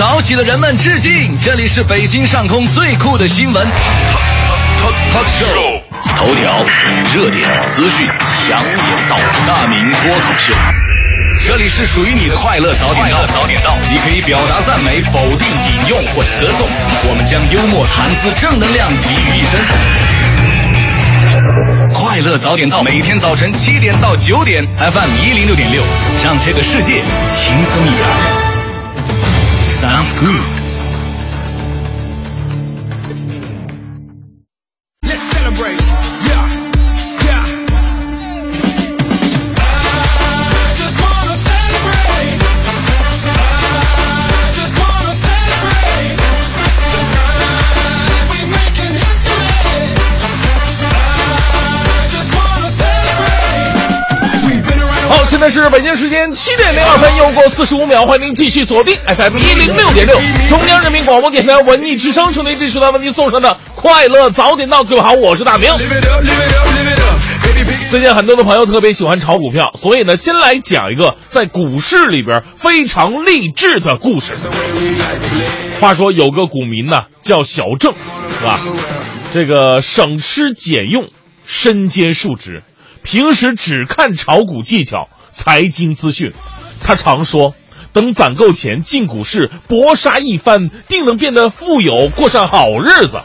[0.00, 1.38] 早起的人们致敬！
[1.42, 3.66] 这里是北京上空最酷的新闻
[5.28, 5.82] show，
[6.16, 6.64] 头条、
[7.14, 10.54] 热点、资讯、强眼道，大明脱口秀。
[11.44, 16.66] 这里是属于你的快乐早点到，早点到，你可以表达赞美、否定、引用或者歌颂，
[17.06, 19.60] 我们将幽默、谈资、正能量集于一身。
[21.92, 25.84] 快乐早点到，每天早晨七点到九点，FM 一零六点六，
[26.24, 28.49] 让这个世界轻松一点。
[29.90, 30.49] South good.
[55.40, 60.14] 现在是北京时间七点零二分，又过四十五秒，欢迎您继续锁定 FM 一零六点六，
[60.50, 64.84] 中央人民广播电台文艺之声，兄弟这时段为您送上的快乐早点到。
[64.84, 65.72] 各位好，我是大明。
[67.88, 74.34] 最近很多的朋友特别喜欢炒股票，所以呢，先来讲一个在股市里边非常励志的故事。
[75.80, 77.94] 话说有个股民呢叫小郑，
[78.38, 78.60] 是吧？
[79.32, 81.08] 这个省吃俭用，
[81.46, 82.62] 身兼数职，
[83.02, 85.08] 平时只看炒股技巧、
[85.40, 86.34] 财经资讯。
[86.82, 87.54] 他常说，
[87.94, 93.22] 等攒够钱进股市搏杀一番，定能变得富有，过上好日子。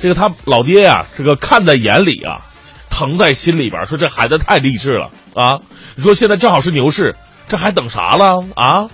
[0.00, 2.46] 这个他老爹呀、这个看在眼里啊，
[2.90, 5.58] 疼在心里边，说这孩子太励志了啊！
[5.96, 7.16] 你说现在正好是牛市，
[7.48, 8.88] 这还等啥了啊？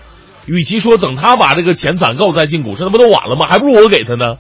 [0.47, 3.47] 与其说等他把这个钱攒够再进股市，那不都晚了吗？
[3.47, 4.37] 还不如我给他呢。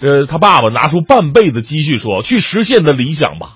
[0.00, 3.50] 呃，他爸爸拿出半辈子积蓄说：“去实现的理想吧，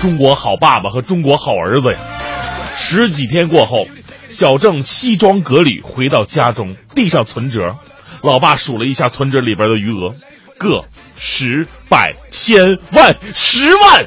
[0.00, 1.98] 中国好爸爸和中国好儿子呀！”
[2.80, 3.86] 十几天过后，
[4.30, 7.76] 小郑西装革履回到家中，递上存折。
[8.22, 10.14] 老爸数了一下存折里边的余额，
[10.58, 10.84] 个、
[11.18, 14.06] 十、百、千、万、十万。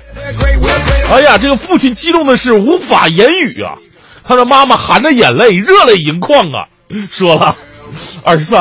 [1.11, 3.77] 哎呀，这个父亲激动的是无法言语啊！
[4.23, 6.67] 他的妈妈含着眼泪，热泪盈眶啊，
[7.11, 7.55] 说了
[8.23, 8.57] ：“儿子，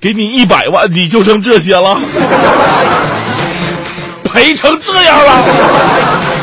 [0.00, 1.98] 给你一百万，你就剩这些了，
[4.24, 6.35] 赔成这样了。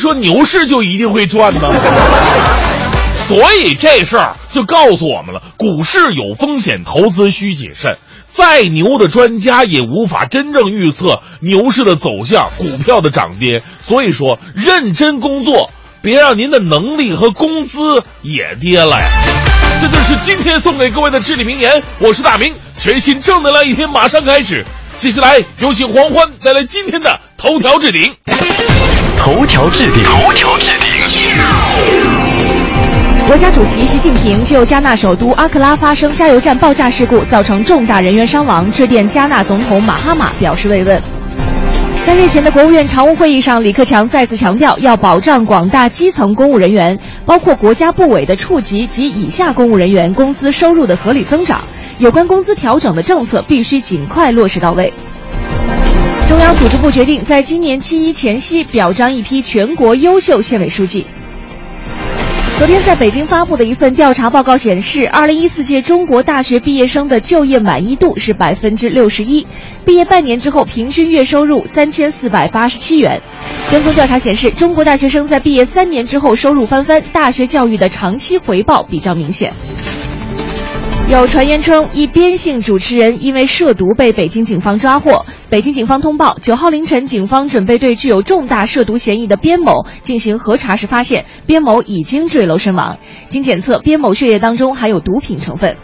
[0.00, 1.60] 说牛市就一定会赚呢。
[3.28, 7.98] ”所以这事儿就告诉我们了，股市有风险，投资需谨慎。
[8.32, 13.62] 再牛的专家也无法真正预测牛市的走向、股票的涨跌。
[13.86, 15.70] 所以说，认真工作，
[16.02, 19.06] 别让您的能力和工资也跌了呀。
[19.80, 21.82] 这就是今天送给各位的至理名言。
[22.00, 24.64] 我是大明，全新正能量一天马上开始。
[24.96, 28.12] 接下来有请黄欢带来今天的头条置顶。
[29.22, 30.88] 头条置顶，头条置顶。
[33.26, 40.98] 国家主席习近平就加纳首都阿克拉发生加油站爆炸事故造成重大人员伤亡，致电加纳总统马哈马表示慰问。
[42.06, 51.60] 在日前的国务院常务会议上，李克强再次强调，要保障广大基层公务人员，包括国家部委的处级及以下公务人员工资收入的合理增长。
[51.98, 54.90] 有关工资调整的政策必须尽快落实到位。
[56.30, 61.04] 中央组织部决定，在今年七一前夕表彰一批全国优秀县委书记。
[62.56, 69.44] 昨天在北京发布的一份调查报告显示，二零一四届中国大学毕业生的就业满意度是百分之六十一，
[69.84, 73.20] 毕业半年之后平均月收入三千四百八十七元。
[73.72, 79.52] 跟踪调查显示，中国大学生在毕业三年之后收入翻番，大学教育的长期回报比较明显。
[81.10, 85.26] 有传言称，一边姓主持人因为涉毒被北京警方抓获。
[85.48, 92.96] 北京警方通报，九号凌晨，警方准备对具有重大涉毒嫌疑的边某进行核查时，发现边某已经坠楼身亡。
[93.28, 95.76] 经检测，边某血液当中含有毒品成分。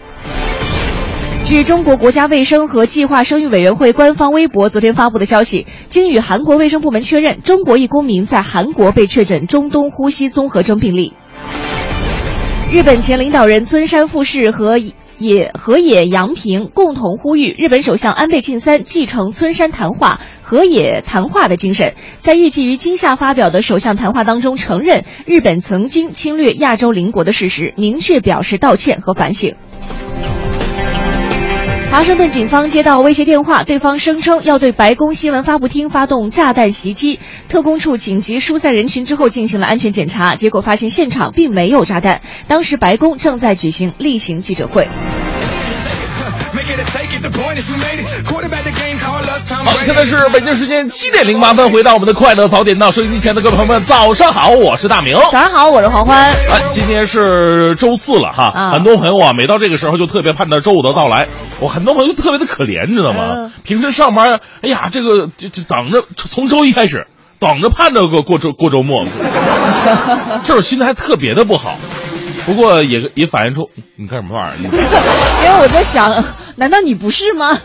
[1.44, 11.14] 据中国国家卫生和计划生育委员会官方微博昨天发布的消息，经与韩国卫生部门确认，中国一公民在韩国被确诊中东呼吸综合征病例。
[12.72, 14.78] 日本前领导人村山富市和
[15.18, 29.56] 也河野洋平共同呼吁日本首相安倍晋三继承村山谈话、河野谈话的精神，在预计于今夏发表的首相谈话当中承认日本曾经侵略亚洲邻国的事实，明确表示道歉和反省。
[31.90, 37.20] 华盛顿警方接到威胁电话，对方声称要对白宫新闻发布厅发动炸弹袭击。
[37.48, 42.20] 特工处紧急疏散人群之后进行了安全检查，结果发现现场并没有炸弹。
[42.48, 44.88] 当时白宫正在举行例行记者会。
[49.48, 55.16] 好，现在是北京时间七点零八分，回到我们的快乐早点到收音机前的各位朋友们，早上好，我是大明。
[55.16, 56.32] 早上好，我是黄欢。
[56.32, 61.28] 哎，今天是周四了哈，啊很多朋友啊，每到这个时候就特别盼着周五的到来。
[61.60, 63.34] 我很多朋友特别的可怜，你知道吗？
[63.36, 67.06] 嗯平时上班，哎呀，这个就就等着从周一开始
[67.38, 69.04] 等着盼着过过周过周末，
[70.44, 71.76] 这种心态特别的不好。
[72.44, 74.54] 不过也也反映出你干什么玩意儿？
[74.58, 74.64] 你
[75.44, 76.24] 因为我在想，
[76.56, 77.58] 难道你不是吗？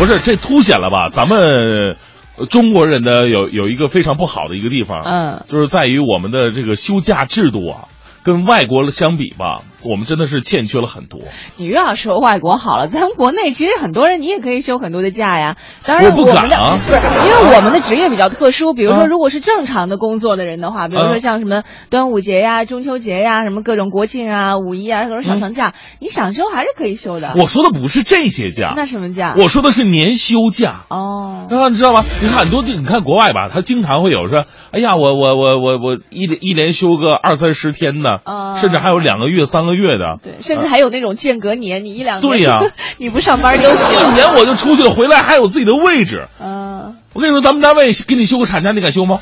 [0.00, 1.08] 不是这凸显了吧？
[1.10, 1.94] 咱们
[2.38, 7.88] 呃中国人的有有一个非常不好的一个地方，嗯就是在于我们的这个休假制度啊，
[8.22, 11.20] 跟外国相比吧，我们真的是欠缺了很多。
[11.56, 15.56] 你又要说外国好了，咱们国内其实很多人你也可以休很多的假呀。
[15.84, 27.34] 当然我不们的敢啊不是因为我们的职业比较特殊，比如说啊如果是正常的工作的人的话，比如说啊像什么端午节呀、中秋节呀、什么各种国庆啊、五一啊，各种小长假，你想休还是可以休的。
[27.38, 29.34] 我说的不是这些假，那什么假？
[29.38, 30.84] 我说的是年休假。
[30.90, 32.04] 哦，啊，你知道吗？
[32.20, 40.18] 你看很多地，你看国外吧，他经常会有说，哎呀，我我我我我一连一连休个二三十天呢，啊甚至还有两个月、三个月的。
[40.22, 42.60] 对，甚至还有那种间隔年，你一两年对呀
[42.98, 44.14] 你不上班都一行。
[44.14, 46.28] 年我就出去了，回来还有自己的位置。
[46.40, 49.18] 嗯，我跟你说，咱们单位给你休个产假，你敢休吗？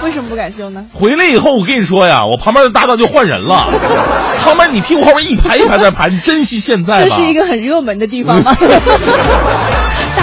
[0.00, 0.86] 为什么不敢休呢？
[0.92, 3.66] 回来以后，我跟你说呀，我旁边的搭档就换人了，
[4.42, 7.08] 旁边你屁股后面一排一排在排，你珍惜现在吧。
[7.08, 8.54] 这是一个很热门的地方吗？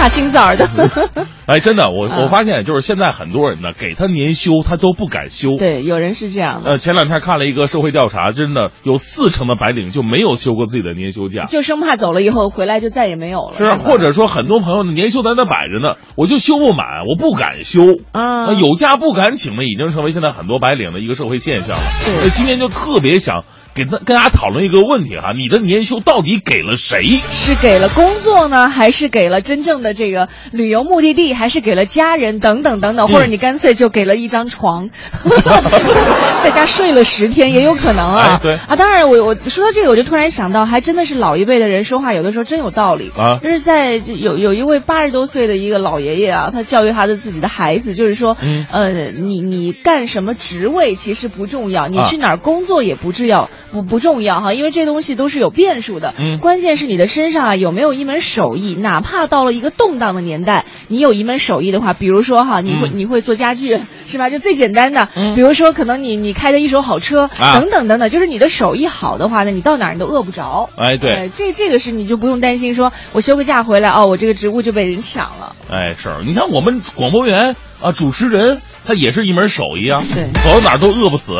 [0.06, 0.68] 大清早的。
[1.46, 5.56] 哎，真的，我嗯我发现就是现在很多人呢，给他年休他都不敢休。
[5.58, 11.46] 对，有人是这样的，呃，前两天看了一个社会调查，真的有四成的白领就没有休过自己的年休假。
[11.46, 13.54] 就生怕走了以后回来就再也没有了。
[13.58, 17.82] 是，或者说很多朋友的年休在那摆着呢，我就休不满，我不敢休。
[18.12, 21.84] 啊呃有假不敢请呢，已经成为现在很多白领的一个社会现象了。
[22.04, 23.40] 对呃今天就特别想
[23.76, 27.20] 给大跟大家讨论一个问题哈，你的年休到底给了谁？
[27.30, 34.88] 是给了工作呢，还是给了真正的这个旅游目的地，还是给了家人等等等等，嗯或者你干脆就给了一张床，
[36.42, 38.22] 在家睡了十天也有可能啊。
[38.34, 56.14] 哎对啊，当然我我说到这个，我就突然想到，还真的是老一辈的人说话有的时候真有道理啊就是在有有一位八十多岁的一个老爷爷啊，他教育他的自己的孩子，就是说，嗯呃，你你干什么职位其实不重要，你啊去哪儿工作也不重要，不不重要哈，因为这东西都是有变数的。
[56.18, 64.30] 嗯关键是你的身上啊有没有一门手艺，哪怕到了一个动荡的年代，你有一门手艺的话，比如说哈，你会、嗯你会做家具是吧？
[64.30, 70.70] 就最简单的，嗯比如说可能你你开的一手好车、啊等等等等，就是你的手艺好的话呢，你到哪儿你都饿不着。
[70.76, 75.54] 哎，对，哎这这个是你就不用担心说，我休个假回来哦，我这个职务就被人抢了。
[75.70, 81.34] 哎，是你看我们广播员啊，主持人他也是一门手艺啊，对走到哪儿都饿不死。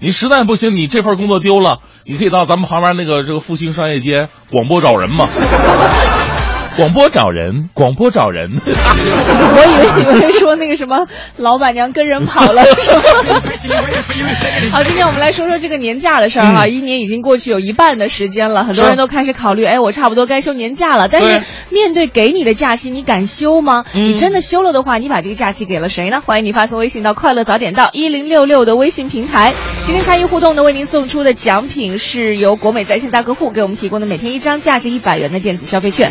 [0.00, 5.28] 你实在不行，你这份工作丢了，你可以到咱们旁边那个这个复兴商业街广播找人嘛。
[6.76, 8.50] 广播找人，广播找人。
[8.60, 11.06] 我以为你们会说那个什么
[11.36, 13.02] 老板娘跟人跑了，是吗？
[14.72, 16.64] 好，今天我们来说说这个年假的事儿哈。
[16.64, 21.08] 嗯一年已经过去有一半的时间了，很多人都开始考虑，哎，我差不多该休年假了。
[21.08, 23.84] 但是面对给你的假期，你敢休吗？
[23.94, 26.20] 嗯你真的休了的话，你把这个假期给了谁呢？
[26.24, 29.54] 欢迎你发送微信到“快乐早点到”一零六六的微信平台。
[29.84, 36.10] 今天参与互动的，为您送出的奖品是由国美在线大客户给我们提供的每天一张价值一百元的电子消费券。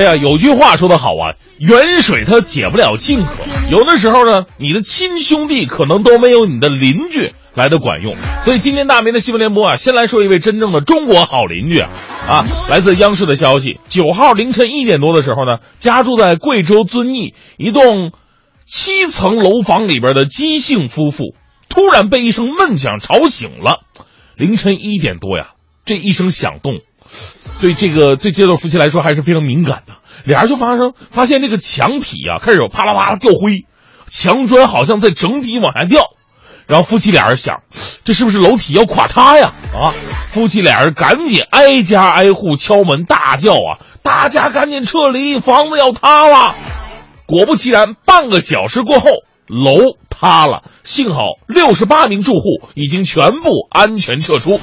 [0.00, 3.34] 哎呀，有句话说得好啊，远水它解不了近渴。
[3.68, 8.16] 有的时候呢，你的亲兄弟可能都没有你的邻居来的管用。
[8.46, 11.90] 所以今天大明的新闻联播啊，先来说一位真正的中国好邻居啊
[12.26, 12.46] 啊！
[12.70, 18.12] 来自央视的消息，九号凌晨一点多的时候呢，家住在贵州遵义一栋
[18.64, 21.34] 七层楼房里边的姬姓夫妇，
[21.68, 23.82] 突然被一声闷响吵醒了。
[24.34, 25.48] 凌晨一点多呀，
[25.84, 26.76] 这一声响动。
[27.60, 29.94] 对这个对这对夫妻来说还是非常敏感的。
[30.24, 33.64] 俩人就发生发现这个墙体啊开始有啪啦啪啦掉灰，
[34.08, 36.04] 墙砖好像在整体往下掉。
[36.66, 37.62] 然后夫妻俩人想，
[38.04, 39.52] 这是不是楼体要垮塌呀？
[39.74, 39.92] 啊！
[40.28, 43.82] 夫妻俩人赶紧挨家挨户敲门大叫啊！
[44.04, 46.54] 大家赶紧撤离，房子要塌了！
[47.26, 49.08] 果不其然，半个小时过后，
[49.48, 54.60] 楼塌了，幸好六十八名住户已经全部安全撤出。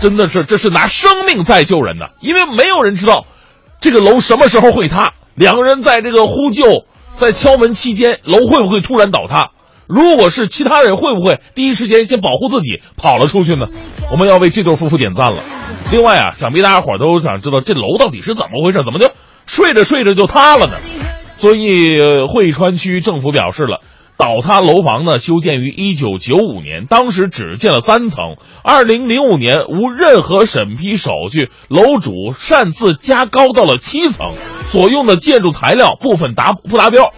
[0.00, 3.26] 真的是，这是拿生命在救人的，因为没有人知道
[3.80, 5.12] 这个楼什么时候会塌。
[5.34, 9.50] 两个人在这个呼救、在敲门期间，楼会不会突然倒塌？
[9.86, 13.66] 如果是其他人，会不会第一时间先保护自己跑了出去呢？
[14.10, 15.38] 我们要为这对夫妇点赞了。
[15.92, 19.10] 另外啊，想必大家伙都想知道这楼到底是怎么回事，怎么就
[19.46, 20.74] 睡着睡着就塌了呢？
[21.38, 22.00] 所以
[22.32, 23.80] 汇川区政府表示了。
[24.20, 28.36] 倒塌楼房呢，修建于一九九五年，当时只建了三层。
[28.62, 34.34] 二零零五年无任何审批手续，楼主擅自加高到了七层，
[34.70, 37.14] 所用的建筑材料部分达不达标。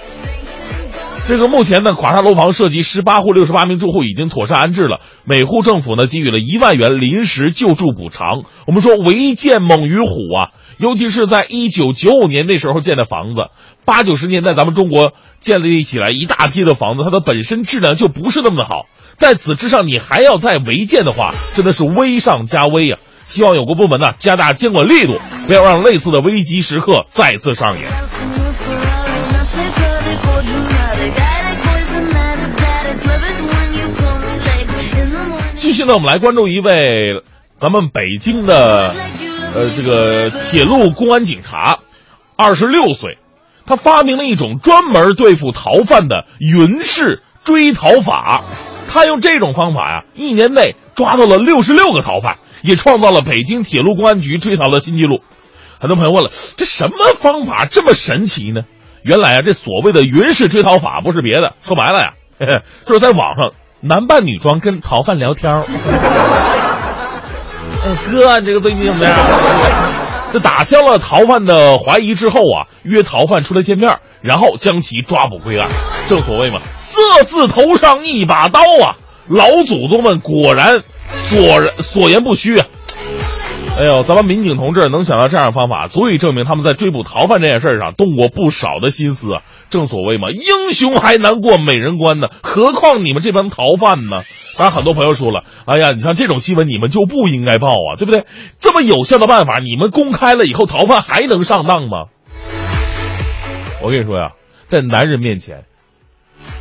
[1.29, 8.43] 这个目前呢，垮塌楼房涉及十八户六十八名住户已经妥善安置了，每户政府呢给予了一万元临时救助补偿。
[8.67, 13.51] 我们说违建猛于虎啊，尤其是在一九九五年那时候建的房子，
[13.85, 18.87] 八九十年代咱们中国建立起来一大批的房子，它的本身质量就不是那么的好，
[19.17, 22.99] 在此之上你还要再违建的话，真的是危上加危啊！
[23.27, 27.89] 希望有关部门呢加大监管力度，不要让类似的危机时刻再次上演。
[35.55, 37.23] 继续呢，我们来关注一位
[37.57, 38.93] 咱们北京的
[39.55, 41.79] 呃这个铁路公安警察，
[42.37, 43.19] 二十六岁，
[43.65, 48.43] 他发明了一种专门对付逃犯的云式追逃法。
[48.89, 55.21] 他用这种方法呀，一年内抓到了六十六个逃犯，也创造了北京铁路公安局追逃的新纪录。
[55.81, 58.63] 很多朋友问了，这什么方法这么神奇呢？
[59.05, 65.65] 原来啊，这所谓的云式追逃法不是别的，说白了呀，嘿 嘿就是在网上男扮女装跟逃犯聊天儿。
[67.85, 69.17] 嗯， 哥，你这个最近怎么样？
[70.33, 75.69] 这打消了逃犯的怀疑之后啊，约逃犯出来见面，然后将其抓捕归案。
[76.09, 78.97] 正所谓嘛，色字头上一把刀啊！
[79.29, 80.79] 老祖宗们果然
[81.31, 82.67] 果然所言不虚啊！
[83.75, 89.43] 哎呦，咱们民警同志能想到这样的方法，足以证明他们在追捕逃犯这件事上动过不少的心思啊。
[89.71, 94.23] 正所谓嘛，英雄还难过美人关呢，何况你们这帮逃犯呢？
[94.59, 98.25] 当然，很多朋友说了，哎呀，你像这种新闻，你们就不应该报啊，对不对？
[98.61, 102.09] 这么有效的办法，你们公开了以后，逃犯还能上当吗？
[103.83, 104.33] 我跟你说呀，
[104.69, 105.65] 在男人面前，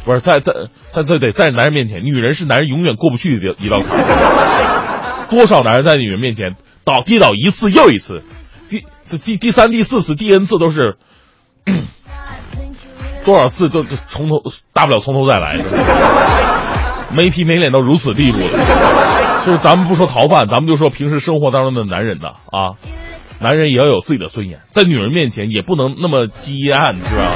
[0.05, 0.53] 不是在在
[0.89, 5.29] 在在对，在男人面前，女人是男人永远过不去的一道坎。
[5.29, 8.23] 多少男人在女人面前倒跌倒一次又一次，
[8.69, 10.97] 第这第第三、第四次、第 N 次都是，
[13.23, 15.59] 多少次都都从头，大不了从头再来。
[17.13, 18.47] 没皮没脸到如此地步的，
[19.45, 22.79] 就是咱们不说逃犯，咱们就说平时生活当中的男人呐啊，
[23.41, 27.27] 男人也要有自己的尊严，在女人面前也不能那么激暗，是吧？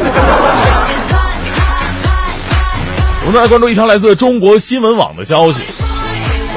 [3.19, 5.61] 我们再来关注一条来自中国新闻网的消息，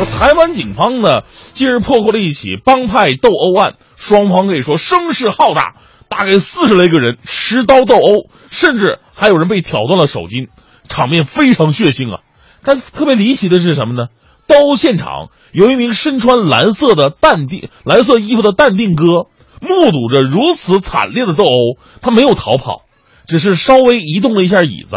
[0.04, 1.22] 台湾警方呢
[1.54, 5.74] 近日破获了一起帮派斗殴案，双方可以说声势浩大，
[6.08, 10.48] 大概四十来个人持刀斗殴，甚至还有人被挑断了手筋，
[10.88, 12.20] 场面非常血腥啊。
[12.64, 14.08] 但特别离奇的是什么呢？
[14.46, 19.26] 斗殴现场有一名身穿蓝色的淡定蓝色衣服的淡定哥，
[19.60, 22.82] 目睹着如此惨烈的斗殴，他没有逃跑，
[23.26, 24.96] 只是稍微移动了一下椅子，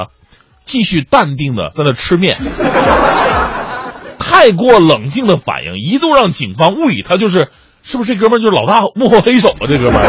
[0.65, 2.37] 继续淡定的在那吃面。
[4.21, 7.49] 太过冷静的反应，一度让警方误以他就是
[7.81, 9.65] 是不是这哥们儿就是老大幕后黑手啊？
[9.67, 10.07] 这哥们儿。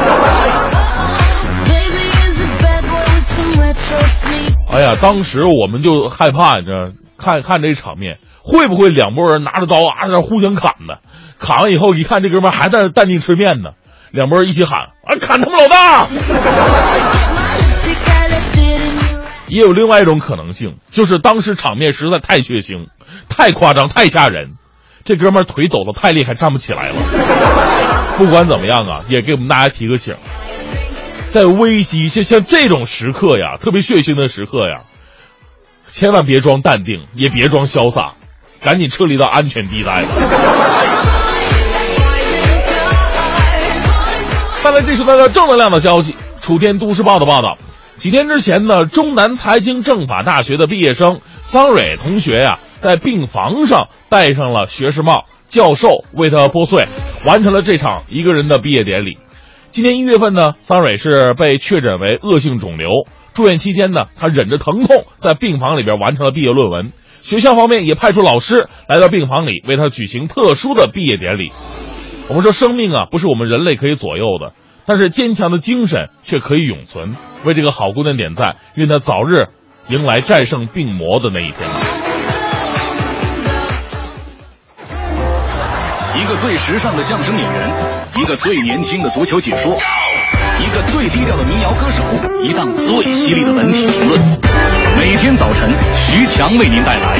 [4.70, 10.96] 哎呀，当时我们就害怕，你知道，看看这场面，会不会两拨人拿着刀啊在那互相砍呢？
[11.38, 13.70] 砍完以后一看，这哥们儿还在那淡定吃面呢，
[14.10, 16.06] 两拨人一起喊：“啊，砍他们老大！”
[19.48, 22.86] 也有另外一种可能性，就是当时场面实在太血腥、
[23.32, 24.56] 太夸张、太吓人，
[25.04, 26.94] 这哥们儿腿抖得太厉害，站不起来了。
[28.18, 30.14] 不管怎么样啊，也给我们大家提个醒。
[31.30, 34.82] 在危机，就像这种时刻呀，特别血腥的时刻呀，
[35.88, 38.12] 千万别装淡定，也别装潇洒，
[38.62, 40.08] 赶紧撤离到安全地带吧。
[44.62, 46.14] 再来，这是大家正能量的消息。
[46.40, 47.56] 楚天都市报的报道，
[48.02, 56.86] 几天之前呢，中南财经政法大学的毕业生桑蕊同学呀，在病房上戴上了学士帽，教授为他拨穗，
[57.24, 59.18] 完成了这场一个人的毕业典礼。
[59.70, 62.88] 今年一月份呢，桑蕊是被确诊为恶性肿瘤，
[63.34, 66.90] 住院期间呢，他忍着疼痛在病房里边完成了毕业论文。
[67.20, 71.52] 学校方面也派出老师来到病房里为他举行特殊的毕业典礼。
[72.26, 77.16] 我们说，生命啊，不是我们人类可以左右的，但是坚强的精神却可以永存。
[77.44, 79.48] 为这个好姑娘点赞，愿她早日
[79.88, 81.56] 迎来战胜病魔的那一天。
[86.14, 87.70] 一个最时尚的相声演员，
[88.16, 89.76] 一个最年轻的足球解说，
[90.60, 92.02] 一个最低调的民谣歌手，
[92.40, 94.20] 一档最犀利的文体评论。
[94.98, 97.16] 每天早晨，徐强为您带来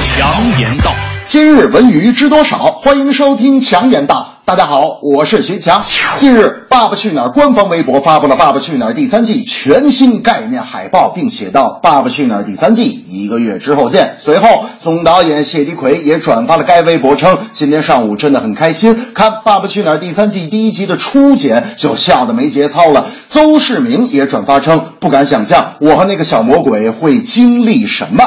[0.00, 1.09] 强言道。
[1.30, 2.58] 今日文娱知多少？
[2.82, 4.40] 欢迎收听强言道。
[4.44, 5.80] 大家好，我是徐强。
[6.16, 23.06] 近日，《爸爸去哪儿》官方微博发布了《爸爸去哪儿》第三季全新概念海报，并写道：“爸爸去哪儿第三季一个月之后见。”随后，总导演谢迪奎也转发了该微博，称今天上午真的很开心，看《爸爸去哪儿》第三季第一集的初剪就笑得没节操了。
[23.28, 28.24] 邹市明也转发称：“不敢想象我和那个小魔鬼会经历什么。”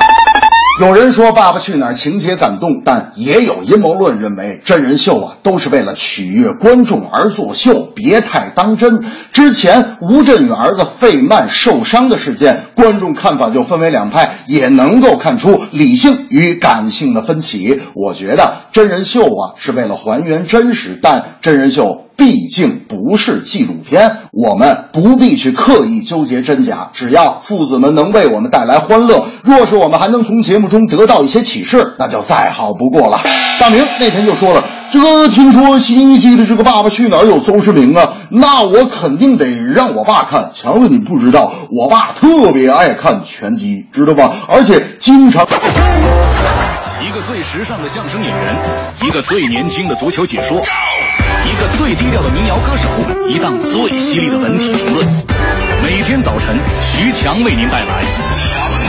[0.82, 9.03] 有人说《爸爸去哪儿》情节感动，但也有阴谋论认为真人秀啊都是为了取悦观众而作秀，别太当真。
[9.32, 17.84] 之前吴镇宇儿子费曼受伤的事件，观众看法就分为两派，也能够看出理性与感性的分歧。
[17.94, 22.02] 我觉得真人秀啊是为了还原真实，但真人秀。
[22.15, 33.20] 毕竟不是纪录片，我们不必去刻意纠结真假，只要父子们能为我们带来欢乐，若是我们还能从节目中得到一些启示，那就再好不过了。
[33.60, 40.51] 大明那天就说了，这个听说新一季的这个《爸爸去哪儿》有邹市明啊，那我肯定得让我爸看。
[40.53, 44.34] 强子你不知道，我爸特别爱看拳击，知道吧？
[44.48, 45.48] 而且经常。
[47.01, 48.55] 一个最时尚的相声演员，
[49.08, 50.62] 一个最年轻的足球解说，
[51.45, 52.89] 一个最低调的民谣歌手，
[53.27, 55.05] 一档最犀利的文体评论。
[55.83, 58.03] 每天早晨，徐强为您带来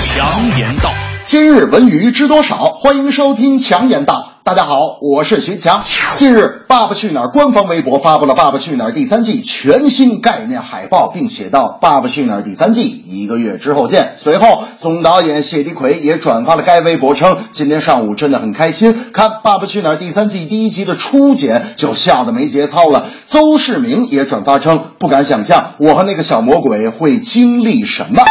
[0.00, 0.90] 强强言道。
[1.26, 2.74] 今日文娱知多少？
[2.74, 4.32] 欢迎收听强言道。
[4.42, 5.80] 大家好，我是徐强。
[6.16, 23.06] 近日，《爸爸去哪儿》官方微博发布了《爸爸去哪儿》第三季全新概念海报，并写道：“爸爸去哪儿第三季一个月之后见。”随后，总导演谢迪奎也转发了该微博，称今天上午真的很开心，看《爸爸去哪儿》第三季第一集的初剪就笑得没节操了。
[23.26, 28.22] 邹市明也转发称：“不敢想象我和那个小魔鬼会经历什么。”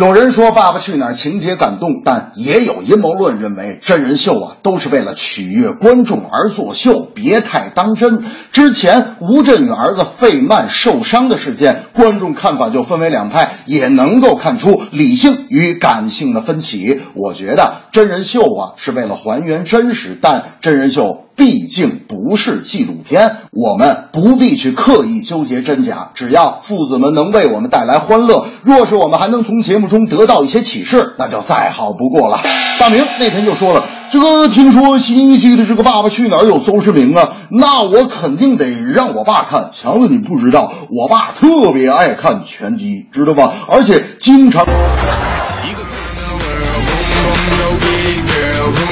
[0.00, 8.22] 有人说《爸爸去哪儿》情节感动，但也有阴谋论认为真人秀啊都是为了取悦观众而作秀，别太当真。
[8.52, 17.00] 之前吴镇宇儿子费曼受伤的事件，观众看法就分为两派，也能够看出理性与感性的分歧。
[17.14, 21.24] 我觉得真人秀啊是为了还原真实，但真人秀。
[21.38, 32.40] 毕竟不是纪录片，我们不必去刻意纠结真假，只要父子们能为我们带来欢乐，若是我们还能从节目中得到一些启示，那就再好不过了。
[32.80, 39.70] 大明那天就说了，这个听说新一季的这个《爸爸去哪儿》有邹市明啊，那我肯定得让我爸看。
[39.72, 43.52] 强子你不知道，我爸特别爱看拳击，知道吧？
[43.68, 44.66] 而且经常。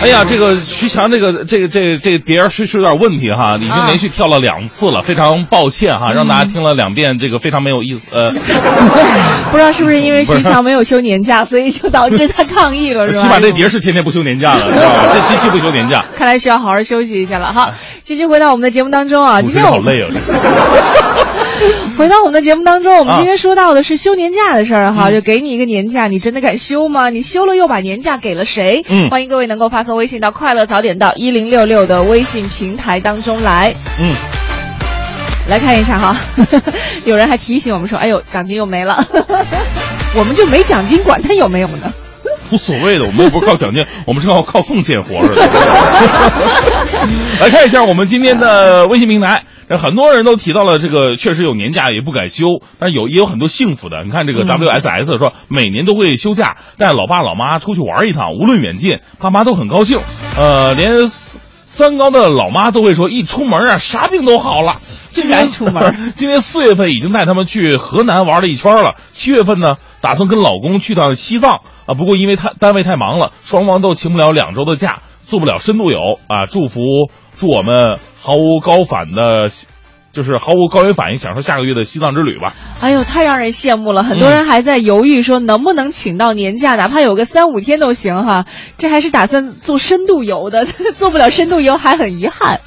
[0.06, 8.06] 哎呀，这个徐强，这个这个这这碟儿是是有点问题哈，已经连续跳了两次了，非常抱歉哈，让大家听了两遍，这个非常没有意思。
[8.12, 8.30] 呃，
[9.50, 13.20] 不知道是不是因为徐强没有休年假，所以就导致他抗议了， 是吧？
[13.20, 15.02] 起码这碟是天天不休年假了，知道吧？
[15.28, 17.72] 这机器不休年假，看来需要好好休息一下了哈。
[18.00, 20.08] 继续回到我们的节目当中啊，今天我好累啊！
[21.96, 27.10] 回到我们的节目当中，我们今天说到的是休年假的事儿哈，就给你一个年假，你真的敢休吗？
[27.10, 28.84] 你休了又把年假给了谁？
[28.88, 33.74] 嗯欢迎各位能够发送微信到“快乐早点到一零六六”的微信平台当中来。
[34.00, 34.14] 嗯，
[35.48, 36.16] 来看一下哈，
[37.04, 39.04] 有人还提醒我们说：“哎呦，奖金又没了。
[40.16, 41.92] ”我们就没奖金，管他有没有呢？
[42.50, 45.42] 无所谓的，我们又不是靠奖金，我们是靠靠奉献活着的。
[47.40, 52.46] 来看一下我们今天的微信平台，呃很多人都提到了这个，确实有年假也不敢休，
[52.78, 54.04] 但有也有很多幸福的。
[54.04, 60.00] 你看这个嗯 WSS 说，每年都会休假，带老爸老妈出去玩一趟，无论远近，爸妈都很高兴。
[60.36, 64.76] 呃，连三高的老妈都会说，一出门啊，啥病都好了。
[65.16, 68.96] 今年一出门， 今年四月份已经带他们去河南玩了一圈了。
[69.12, 71.94] 七月份呢，打算跟老公去趟西藏啊。
[71.94, 75.98] 不过因为太单位太忙了，双方都请不了两周的假，做不了深度游
[76.28, 76.44] 啊。
[76.46, 76.80] 祝福
[77.34, 79.48] 祝我们毫无高反的，
[80.16, 82.54] 就是毫无高原反应，享受下个月的西藏之旅吧。
[82.80, 84.02] 哎呦，太让人羡慕了！
[84.02, 88.46] 很多人还在犹豫说能不能请到年假，哪怕有个三五天都行哈。
[88.78, 90.64] 这还是打算做深度游的，
[90.96, 92.60] 做不了深度游还很遗憾，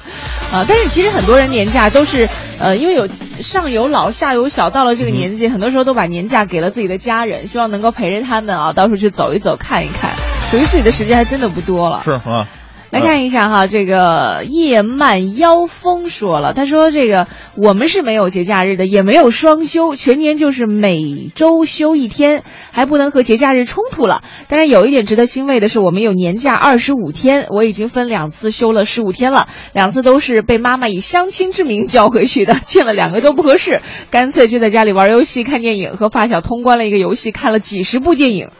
[0.52, 0.64] 啊！
[0.68, 2.28] 但是其实很多人年假都是，
[2.60, 3.08] 呃，因为有
[3.40, 10.12] 上有老下有小，到了这个年纪，很多时候都把年假给了自己的家人，希望能够陪着他们啊，到处去走一走看一看。
[10.52, 12.02] 属于自己的时间还真的不多了。
[12.04, 12.46] 是啊，
[12.90, 24.24] 来看一下哈，这个叶漫妖风说了，他说这个我们是没有节假日的，也没有双休，全年就是每周休一天，还不能和节假日冲突了。
[24.48, 38.50] 当然有一点值得欣慰的是，我们有年假二十五天，我已经分两次休了十五天了，两次都是被妈妈以相亲之名叫回去的，见了两个都不合适，干脆就在家里玩游戏、看电影，和发小通关了一个游戏，看了几十部电影，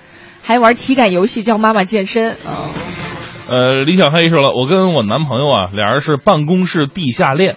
[0.41, 2.71] 还玩体感游戏教妈妈健身啊。
[3.51, 7.57] 呃，李小黑说了，我跟我男朋友啊，俩人是办公室地下恋，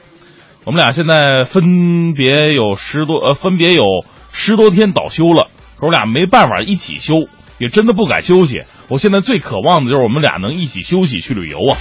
[0.66, 3.84] 我们俩现在分别有十多呃，分别有
[4.32, 7.28] 十多天倒休了，可我俩没办法一起休，
[7.60, 8.64] 也真的不敢休息。
[8.90, 11.78] 我现在最渴望的就是我们俩能一起休息去旅游啊！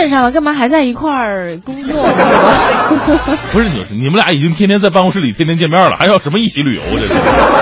[0.00, 2.14] 都恋上了，干嘛还在一块儿工作呢？
[3.52, 6.82] 不是你，你们俩已经天天在办公室里天天见面了，还要什么一起旅游？
[6.98, 7.12] 这是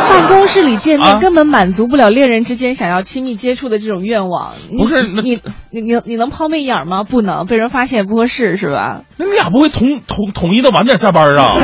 [0.09, 4.53] 办公室里见面啊根本满足不了恋人之间想要亲密接触的这种愿望。
[4.79, 7.03] 不是你你你你能抛媚眼吗？
[7.03, 9.01] 不能，被人发现不合适是吧？
[9.16, 11.42] 那你俩不会统统统一的晚点下班啊？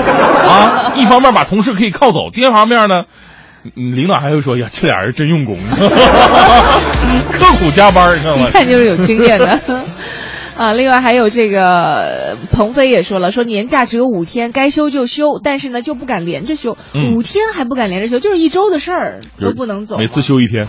[0.48, 3.04] 啊，一方面把同事可以靠走，第二方面呢，
[3.76, 5.54] 嗯领导还会说呀，这俩人真用功，
[7.32, 8.50] 刻苦加班，你知道吗一？
[8.50, 9.60] 看就是有经验的。
[10.58, 19.98] 啊，另外还有这个鹏飞也说了，说年假只有五天，该休就休，但是呢就不敢连着休，嗯五天还不敢连着休，就是一周的事儿都不能走。
[19.98, 20.64] 每次休一天，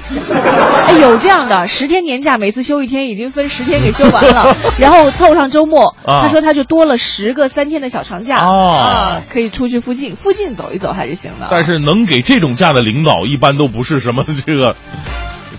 [0.88, 11.48] 哎，有这样的，十天年假，每次休一天，已经分十天给休完了， 然后凑上周末，啊他说他就多了十个三天的小长假哦啊，可以出去附近附近走一走还是行的。
[11.52, 14.76] 但是能给这种假的领导，一般都不是什么这个，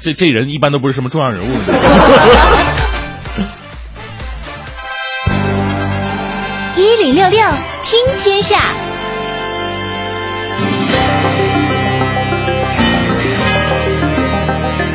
[0.01, 1.47] 这这人一般都不是什么重要人物。
[7.29, 7.41] 六
[7.83, 8.59] 听天下，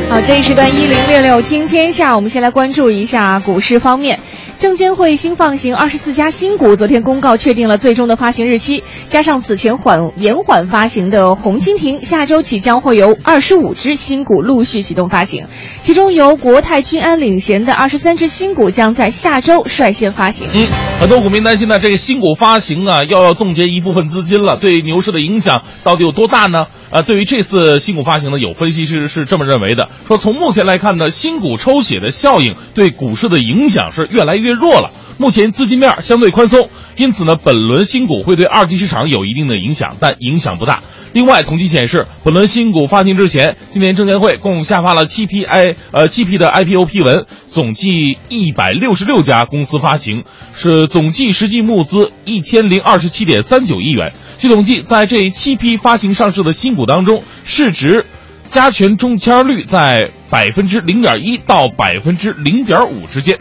[0.09, 4.19] 好，这一时段一零六六听天下，我们先来关注一下股市方面。
[4.61, 15.47] 证监会新放行二十四家新股，昨天公告确定了最终的发行日期，加上此前缓延缓发行的红蜻蜓，下周起将会有二十五只新股陆续启动发行，
[15.81, 20.47] 其中由国泰君安领衔的二十三只新股将在下周率先发行。
[20.53, 20.67] 嗯，
[20.99, 26.67] 很多股民担心呢，这个新股发行啊，要要冻结一部分资金了，对牛市的影响到底有多大呢？
[26.91, 34.91] 呃，对于这次新股发行呢，有分析师是这么认为的，说从目前来看呢，新股抽血的效应对股市的影响是越来越弱了。
[35.17, 40.83] 目前资金面相对宽松，因此呢，本轮新股会对二级市场有一定的影响，但影响不大。
[41.13, 50.23] 另外，统计显示，本轮新股发行之前，今年证监会共下发了七批 I 呃七批的 IPO 批文，总计一百六十六家公司发行，
[50.55, 54.13] 是总计实际募资一千零二十七点三九亿元。
[54.37, 58.05] 据统计，在这七批发行上市的新股当中，市值
[58.47, 63.37] 加权中签率在百分之零点一到百分之零点五之间。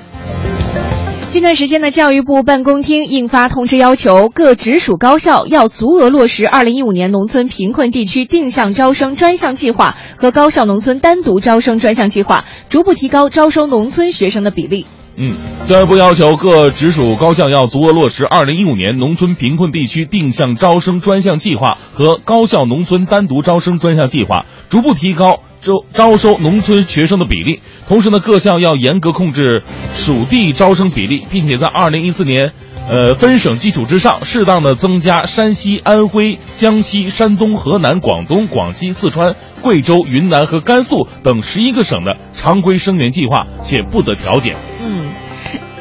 [1.31, 14.87] 近段时间呢，教育部办公厅印发通知，要求各直属高校要足额落实二零一五年农村贫困地区定向招生专项计划和高校农村单独招生专项计划，逐步提高招收农村学生的比例。
[15.17, 15.37] 嗯，
[15.69, 27.61] 教育部要求各直属高校要足额落实二零一五年农村贫困地区定向招生专项计划和高校农村单独招生专项计划，逐步提高招招收农村学生的比例。
[27.91, 29.65] 同时呢，各校要严格控制
[29.97, 32.53] 属地招生比例，并且在二零一四年。
[32.89, 44.57] 呃，分省基础之上，适当的增加山西、安徽、江西、山东、河南、广东、广西、四川、贵州、云南和甘肃等十一个省的常规生源计划，且不得调减。
[44.81, 45.13] 嗯。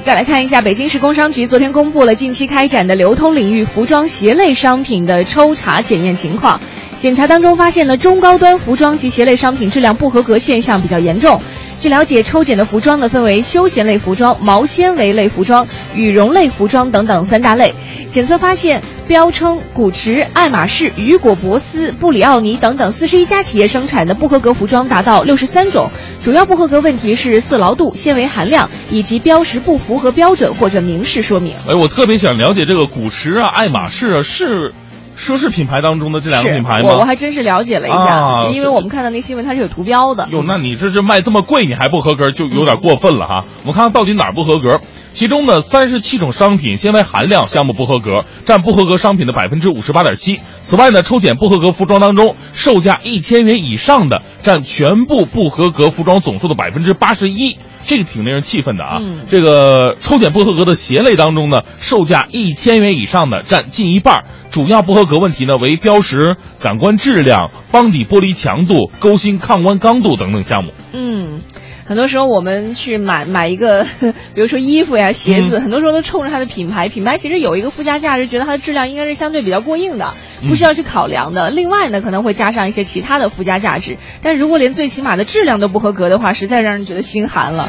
[0.01, 6.59] 再来看一下，北京市工商局昨天公布了近期开展的流通领域服装鞋类商品的抽查检验情况。
[6.97, 11.39] 检查当中发现呢，中高端服装及鞋类商品质量不合格现象比较严重。
[11.79, 15.65] 据了解，抽检的服装呢分为休闲类服装、毛纤维类服装、
[15.95, 17.73] 羽绒类服装等等三大类。
[18.11, 25.89] 检测发现，标称古驰、爱马仕、雨果博斯、布里奥尼等等四十一家企业生产的不合格服装达到六十三种，
[26.21, 31.53] 主要不合格问题是色牢度、纤维含量以及标识不符合标准或者明示说明。
[31.67, 34.73] 哎，我特别想了解这个古驰啊、爱马仕啊，是
[35.19, 37.05] 奢侈品牌当中的这两个品牌我我？
[37.05, 40.29] 还真是了解了一下，啊因为我们看到那新闻它是有图标的。
[40.31, 43.43] 哟，那你这是卖这么贵，你还不合格，就有点过分了哈。
[43.63, 44.79] 我们看看到底哪儿不合格。
[45.13, 50.39] 其中呢，三十七种商品纤维含量项目不合格，占不合格商品的百分之五十八点七。
[50.61, 57.57] 此外呢，抽检不合格服装当中，售价一千元以上的占全部不合格服装总数的百分之八十一。
[57.85, 58.97] 这个挺令人气愤的啊！
[59.01, 70.71] 嗯这个抽检不合格的鞋类当中呢，售价一千元以上的占近一半，主要不合格问题呢为标识、感官质量、帮底玻璃强度、勾心抗弯刚度等等项目。
[70.93, 71.41] 嗯，
[71.89, 73.83] 很多时候我们去买买一个，
[74.35, 80.13] 比如说衣服呀、鞋子，嗯很多时候都冲着它的品牌，品牌其实有一个附加价值，觉得它的质量应该是相对比较过硬的，
[80.47, 81.49] 不需要去考量的。
[81.49, 87.67] 另外呢，可能会加上一些其他的附加价值，但如果连最起码的质量都不合格的话，实在让人觉得心寒了。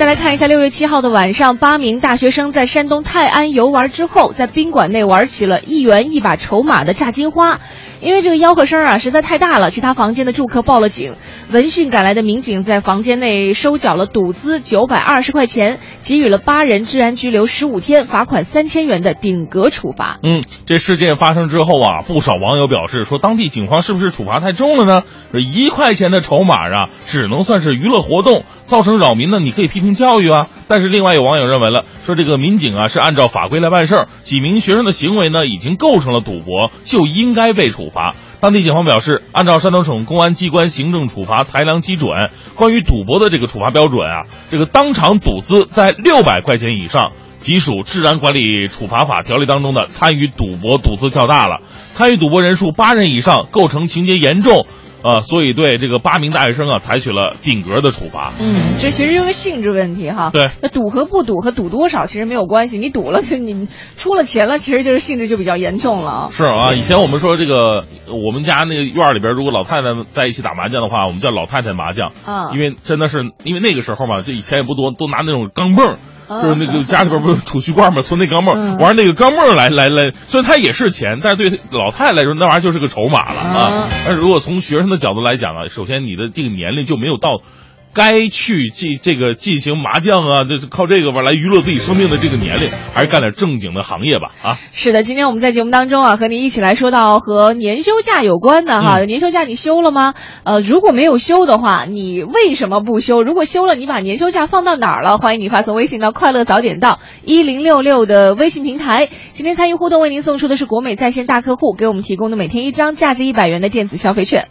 [0.00, 7.58] 再来看一下六月七号的晚上，八名大学生在山东泰安游玩之后，在宾馆内玩起了一元一把筹码的炸金花。
[8.00, 11.16] 因为这个吆喝声啊实在太大了，其他房间的住客报了警。
[11.50, 20.18] 闻讯赶来的民警在房间内收缴了赌资九百二十块钱，给予了八人治安拘留十五天、罚款三千元的顶格处罚。
[20.22, 25.02] 嗯，这事件发生之后啊，不少网友表示说，当地警方是不是处罚太重了呢？
[25.34, 30.48] 一块钱的筹码啊，只能算是娱乐活动，造成扰民呢，你可以批评教育啊。
[30.68, 38.14] 但是另外有网友认为了，说这个民警啊是按照法规来办事儿，几名学生的行为呢已经构成了赌博，就应该被处罚。
[38.40, 42.08] 当地警方表示，按照山东省公安机关行政处罚裁量基准，
[42.54, 47.12] 关于赌博的这个处罚标准啊，这个当场赌资在六百块钱以上。
[47.40, 54.66] 即属《治安管理处罚法》条例当中的参与赌博赌资较大了，参与赌博人数八人以上，构成情节严重，
[55.02, 58.32] 呃，所以对这个八名大学生啊采取了顶格的处罚。
[58.40, 60.30] 嗯，这其实因为性质问题哈。
[60.30, 66.28] 对，那赌和不赌和赌多少其实没有关系，你赌了就你出了钱了，其实就是性质就比较严重了啊。
[66.30, 75.98] 是啊，以前我们说这个，我们家那个院儿里边，如果老太太在一起打麻将的话，我们叫老太太麻将，啊因为真的是因为那个时候嘛，就以前也不多，都拿那种钢镚儿。
[76.30, 83.88] 啊就是那个家里边不是储蓄罐嘛，存那钢镚玩那个钢镚儿来来来，虽然它也是钱，但是对老太太来说，那玩意儿就是个筹码了啊啊。
[84.06, 87.40] 但是如果从学生的角度来讲啊，首先你的这个年龄就没有到。
[87.92, 94.58] 该去进这个进行麻将啊，这是靠这个吧来娱乐自己生命的这个年龄，还是干点正经的行业吧啊！
[94.70, 99.00] 是的，今天我们在节目当中啊，和您一起来说到和年休假有关的哈。
[99.00, 100.14] 年休假你休了吗？
[100.44, 103.22] 呃，如果没有休的话，你为什么不休？
[103.22, 105.18] 如果休了，你把年休假放到哪儿了？
[105.18, 109.08] 欢迎你发送微信到“快乐早点到”一零六六的微信平台。
[109.32, 114.46] 今天参与互动，为您送出的是国美在线大客户给我们提供的每天一张价值一百元的电子消费券。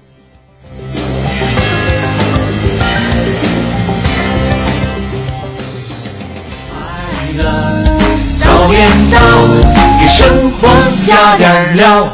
[9.12, 9.20] 到，
[10.00, 10.68] 给生活
[11.08, 12.08] 加点料。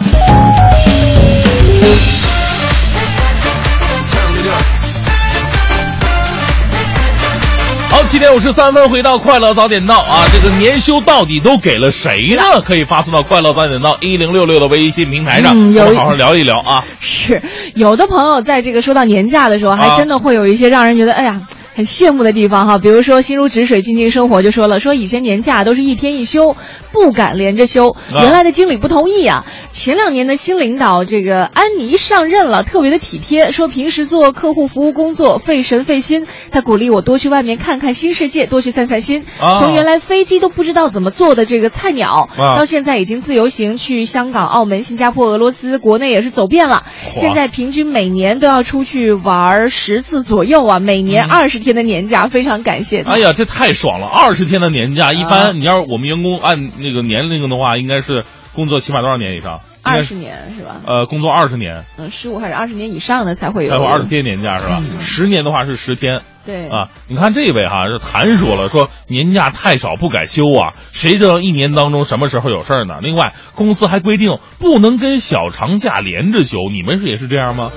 [7.90, 10.26] 好，七点五十三分，回到快乐早点到啊！
[10.34, 12.62] 这个年休到底都给了谁呢？
[12.66, 16.84] 可以发送到快乐早点到一零六六的微信平台上，嗯有我们好好聊一聊啊。
[17.00, 17.42] 是
[17.74, 21.42] 有的朋友在这个说到年假的时候，还啊真的会有一些让人觉得哎呀。
[21.76, 26.56] 很羡慕的地方哈，比如说心如止水、静静生活就说了，说以前年假都是一天一休，
[26.94, 27.90] 不敢连着休。
[27.90, 29.46] 啊原来的经理不同意啊。
[29.72, 39.26] 前两年的新领导这个安妮上任了，特别的体贴，说平时做客户服务工作费神费心，他鼓励我多去外面看看新世界，多去散散心。
[39.42, 46.84] 啊从原来飞机都不知道怎么坐的这个菜鸟，啊到现在已经自由行去香港、澳门、新加坡、俄罗斯，国内也是走遍了。
[47.14, 54.08] 现在平均每年都要出去玩十次左右啊，每年二十天的年假，非常感谢哎呀，这太爽了！
[54.08, 58.24] 二十天的年假，一啊般你要是我们员工按那个年龄的话，应该是
[58.54, 59.60] 工作起码多少年以上？
[59.84, 60.82] 二十年是吧？
[60.88, 63.70] 呃，工作二十年嗯，十五还是二十年以上的才会有。
[63.70, 64.82] 才有二十天年假是吧？
[65.00, 66.22] 十年的话是十天。
[66.46, 73.00] 对啊，你看这位哈，这谭说了，说年假太少不改休啊，谁知道一年当中什么时候有事儿呢？
[73.02, 77.72] 另外，公司还规定不能跟小长假连着休，你们是也是这样吗？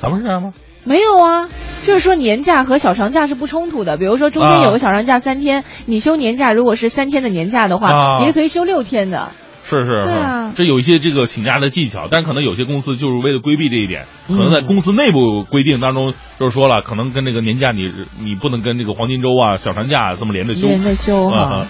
[0.00, 0.52] 咱们是这样吗？
[0.84, 1.48] 没有啊，
[1.84, 3.96] 就是说年假和小长假是不冲突的。
[3.96, 8.18] 比如说中间有个小长假三天，你休年假，如果是三天的年假的话，啊。
[8.20, 9.32] 你是可以休六天的。
[9.66, 10.10] 是是是，
[10.56, 14.38] 这有一些这个请假的技巧，但可能有些公司就是为了规避这一点，可嗯。
[14.38, 20.68] 能在公司内部规定当中就是说了，可能跟这个年假你你不能跟这个黄金周啊、小长假这么连着休。
[20.68, 21.66] 连着休哈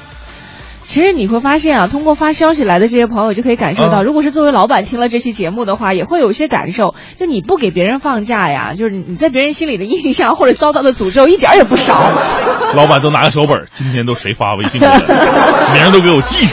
[0.87, 6.95] 其实你会发现啊，通过发消息来的这些朋友就可以感受到，嗯如果是作为老板听了这期节目的话，也会有一些感受。
[7.19, 12.11] 就你不给别人放假呀，就是你在别人心里的印象或者遭到的诅咒一点儿也不少。
[12.77, 16.53] 老板都拿个小本儿，今天都谁发微信 名儿都给我记住。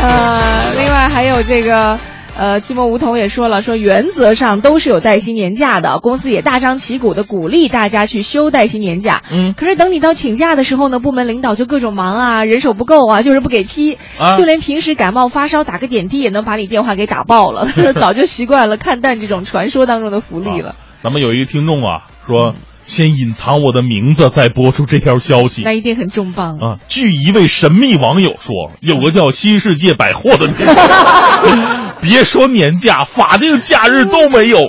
[0.00, 1.98] 呃，另外还有这个。
[2.36, 9.22] 呃，寂寞梧桐也说了，说原则上都是有带薪年假的，公司也大张旗鼓的鼓励大家去休带薪年假。
[9.32, 20.70] 嗯可是等你到请假的时候呢，部门领导就各种忙啊，人手不够啊，就是不给批，啊就连平时感冒发烧打个点滴也能把你电话给打爆了， 早就习惯了看淡这种传说当中的福利了。
[20.70, 22.54] 啊咱们有一个听众啊说，
[22.86, 25.62] 先隐藏我的名字，再播出这条消息。
[25.62, 26.58] 那一定很重磅。
[26.58, 30.48] 啊，据一位神秘网友说，有个叫新世界百货的
[32.00, 34.68] 别说年假，法定假日都没有，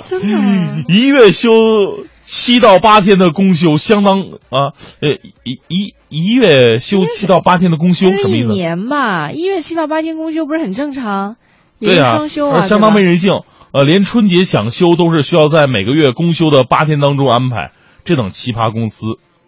[0.88, 1.50] 一月休
[2.24, 5.10] 七到八天的公休相当啊，呃，
[5.44, 8.48] 一一一月休七到八天的公休什么意思？
[8.48, 11.36] 一年吧，一月七到八天公休不是很正常？
[11.78, 13.42] 也对啊，双休啊，相当没人性。
[13.72, 17.72] 呃，连春节想休都是需要在每个月公休的八天当中安排，
[18.06, 19.04] 这等奇葩公司，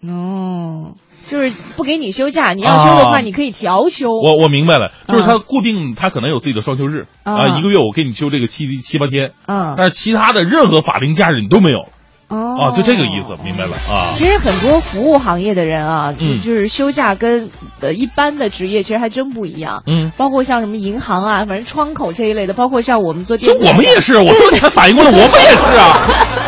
[0.07, 0.93] 哦，
[1.29, 4.11] 就是不给你休假，你要休的话，啊你可以调休。
[4.13, 9.75] 我我明白了，就是他啊固定，他可能有自己的双休日啊一个月我给你休这个七七八天，嗯。
[9.77, 11.79] 但是其他的任何法定假日你都没有。
[12.29, 12.57] 哦。
[12.61, 14.11] 啊，就这个意思，明白了啊。
[14.13, 16.35] 其实很多服务行业的人啊，嗯。
[16.35, 19.83] 就就是休假跟呃一般的职业其实还真不一样。
[19.87, 25.97] 嗯，包括像什么银行啊，反正窗口这一类的，包括像我们做我们也是，我说你还反应过来，我们也是啊。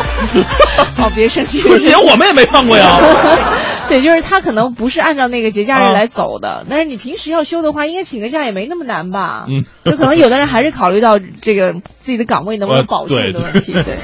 [1.03, 2.99] 哦，别生气，不是连我们也没放过呀。
[3.89, 9.45] 对，就是他可能不是按照那个节假啊日来走的，但是你平时要休的话，应该请个假也没那么难吧？
[9.49, 13.73] 嗯就可能有的人还是考虑到这个自己的岗位能不能呃保住对的问题。
[13.73, 13.97] 对。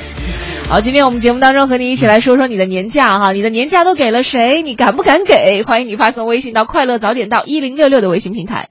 [0.68, 4.62] 好，今天我们节目当中和你一起来说说你的年假哈，你的年假都给了谁？
[4.62, 5.64] 你敢不敢给？
[5.64, 8.68] 欢迎你发送微信到“快乐早点到一零六六”的微信平台。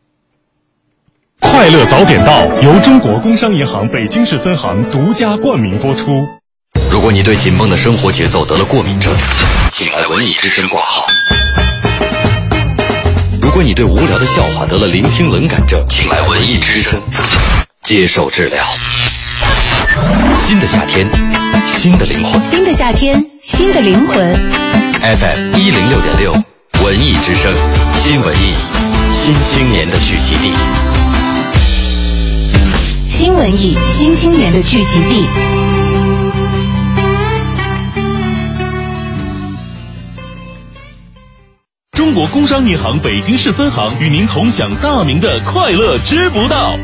[1.40, 6.10] 快乐早点到由中国工商银行北京市分行独家冠名播出。
[6.90, 9.12] 如果你对紧绷的生活节奏得了过敏症，
[9.72, 11.06] 请来文艺之声挂号。
[13.42, 17.00] 如果你对无聊的笑话得了聆听冷感症，请来文艺之声
[17.82, 18.64] 接受治疗。
[20.46, 21.08] 新的夏天，
[21.66, 22.42] 新的灵魂。
[22.44, 24.34] 新的夏天，新的灵魂。
[25.00, 26.32] FM 一零六点六，
[26.84, 27.54] 文艺之声，
[27.94, 28.54] 新文艺，
[29.10, 30.52] 新青年的聚集地。
[33.08, 35.75] 新文艺新青年的聚集地。
[41.96, 46.78] 中国工商银行北京市分行与您同享大明的快乐知不道。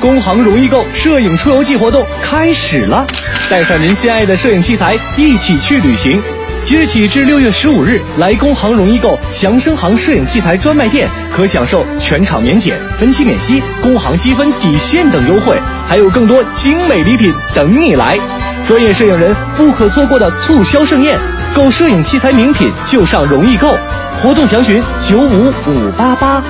[0.00, 3.04] 工行容易购摄影出游季活动开始了，
[3.50, 6.22] 带上您心爱的摄影器材，一起去旅行。
[6.62, 18.16] 即日起至六月十五日，来工行容易购祥生行摄影器材专卖店，可享受全场免检、分期免息、工行积分抵现等优惠，还有更多精美礼品等你来。
[18.64, 21.18] 专业摄影人不可错过的促销盛宴，
[21.54, 23.76] 购摄影器材名品就上容易购，
[24.16, 26.42] 活动详询九五五八八。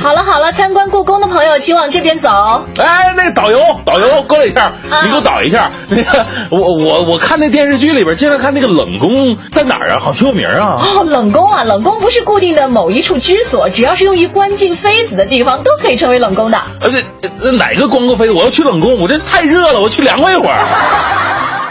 [0.00, 2.64] 好了好了，参观故宫的朋友请往这边走。
[2.78, 5.70] 哎，那个导游，导游过来一下，啊你给我导一下。
[5.90, 9.98] 那个，我我我看那电视剧里边经常看那个冷宫在哪儿啊？
[10.00, 10.76] 好挺有名啊。
[10.78, 16.58] 哦，冷宫啊，冷宫不是固定的某一处居所，只要是用于关进妃子的地方，都可以称为冷宫的。
[16.80, 18.32] 呃，这这哪个光过妃子？
[18.32, 20.58] 我要去冷宫，我这太热了，我去凉快一会儿。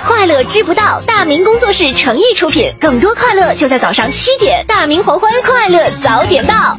[0.05, 6.77] 快乐知不道，大明工作室诚意出品，更多快乐就在早上七点，大明黄昏快乐早点到。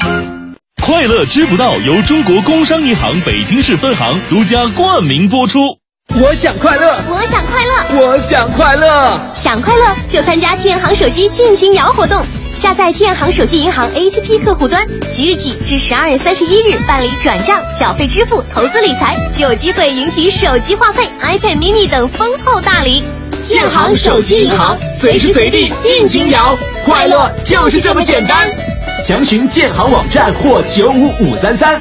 [0.88, 5.76] 快乐知不道由中国工商银行北京市分行独家冠名播出。
[6.18, 9.20] 我想快乐，我想快乐，我想快乐。
[9.34, 12.24] 想快乐就参加建行手机进行摇活动，
[12.54, 23.04] 下载建行手机银行 APP 客户端，即日起至十二月三十一日办理转账、缴费支付、投资理财，就有机会赢取手机话费、iPad mini 等丰厚大礼。
[23.44, 28.50] 建行手机银行，随时随地尽情摇，快乐就是这么简单。
[29.00, 31.80] 详询建行网站或九五五三三。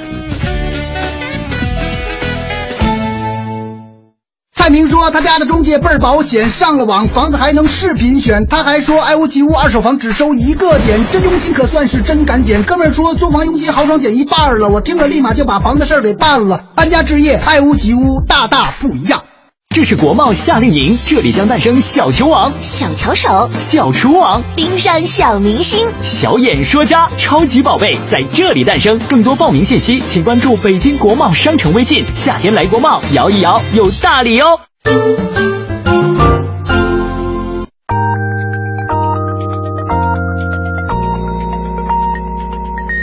[4.53, 8.45] 蔡明说他家的中介倍儿保险，上了网房子还能视频选。
[8.45, 12.61] 他还说爱屋及乌二手房只收一个点，这佣金可算是真敢减。
[12.63, 16.65] 哥们儿说租房佣金豪爽减一半了，我听了立马就把房子事儿给办了。
[16.75, 19.23] 搬家置业爱屋及乌，大大不一样。
[19.69, 28.97] 这是国贸夏令营，这里将诞生小球王、小巧手，小厨王、冰上小明星，小演说家，超级宝贝在这里诞生。
[29.07, 32.03] 更多报名信息，请关注北京国贸商城微信。
[32.15, 34.59] 夏天来国贸，摇一摇有大礼哦。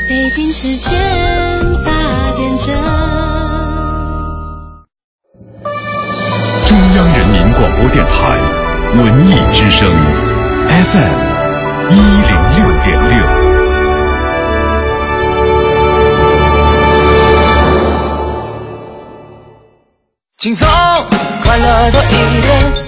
[0.09, 0.99] 北京时间
[1.85, 1.93] 八
[2.37, 2.94] 点整。
[7.77, 8.39] 播电台
[8.97, 9.91] 文艺之声
[10.69, 11.17] FM
[11.91, 13.13] 一零六点六。
[20.39, 20.69] 轻松
[21.43, 22.84] 快乐多一点，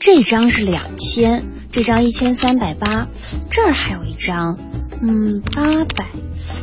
[0.00, 3.08] 这张是两千，这张一千三百八，
[3.50, 4.56] 这儿还有一张，
[5.02, 6.06] 嗯，八百，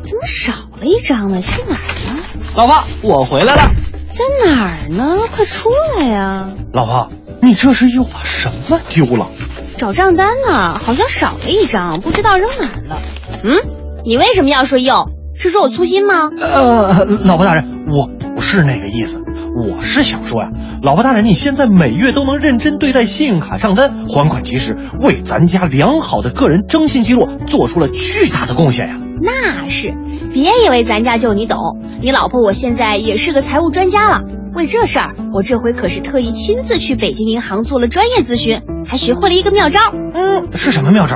[0.04, 1.42] 怎么少了一张呢？
[1.42, 2.24] 去哪儿了？
[2.56, 3.62] 老婆，我回来了。
[4.10, 5.18] 在哪儿呢？
[5.32, 6.54] 快出来呀！
[6.72, 7.10] 老婆，
[7.42, 9.30] 你这是又把什么丢了？
[9.76, 13.02] 找账单呢，好像少了一张，不知道扔哪儿了。
[13.44, 13.58] 嗯，
[14.06, 15.10] 你为什么要说又？
[15.38, 16.32] 是说我粗心吗？
[16.40, 19.22] 呃，老婆大人，我不是那个意思，
[19.56, 20.52] 我是想说呀，
[20.82, 29.00] 老婆大人，你现在每月都能认真对待信用卡账单，还款及时，为咱家良好的个人征信记录做出了巨大的贡献呀。
[29.22, 29.94] 那是，
[30.34, 31.58] 别以为咱家就你懂，
[32.02, 34.24] 你老婆我现在也是个财务专家了。
[34.54, 39.80] 为这事儿，我这回可是特意亲自去北京银行做了专业咨询，还学会了一个妙招。
[40.14, 41.16] 嗯，是什么妙招？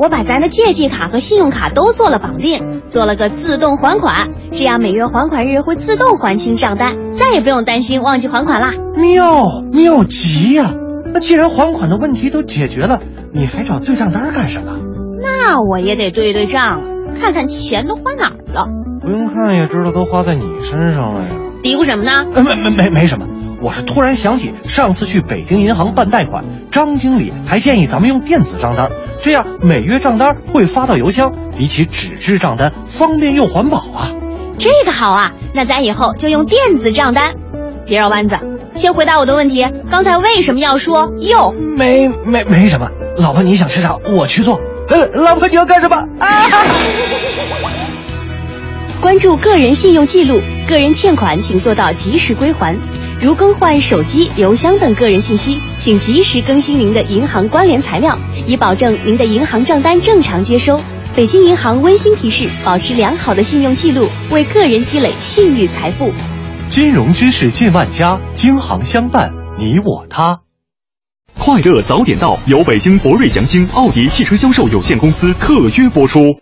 [0.00, 8.72] 我把咱的借记卡和信用卡都做了绑定，做了个自动还款，这样每月还款日会自动还清账单，再也不用担心忘记还款啦。
[8.96, 10.72] 妙妙极呀！
[11.12, 13.02] 那既然还款的问题都解决了，
[13.34, 14.72] 你还找对账单干什么？
[15.20, 16.80] 那我也得对对账，
[17.20, 18.68] 看看钱都花哪儿了。
[19.02, 21.28] 不用看也知道都花在你身上了呀。
[21.62, 22.24] 嘀咕什么呢？
[22.32, 23.26] 呃，没没没没什么，
[23.62, 28.90] 我是突然想起上次去北京银行办贷款，张经理还建议咱们用电子账单，
[29.20, 34.08] 这样每月账单会发到邮箱，比起纸质账单方便又环保啊。
[34.58, 37.34] 这个好啊，那咱以后就用电子账单。
[37.84, 38.38] 别绕弯子，
[38.70, 41.52] 先回答我的问题，刚才为什么要说又？
[41.52, 42.88] 没没没什么，
[43.18, 44.58] 老婆你想吃啥我去做。
[44.88, 46.28] 呃，老婆你要干什么啊？
[49.02, 52.76] 关注个人信用记录，个人欠款请做到及时归还。
[53.22, 60.80] 如更换手机、邮箱等个人信息，请及时更新您的银行关联材料，以保证您的银行账单正常接收。
[61.14, 66.10] 北京银行温馨提示：保持良好的信用记录，为个人积累信誉财富。
[66.70, 70.40] 金融知识进万家，京行相伴，你我他。
[71.38, 76.40] 快乐早点到，由北京博瑞祥兴奥迪汽车销售有限公司特约播出。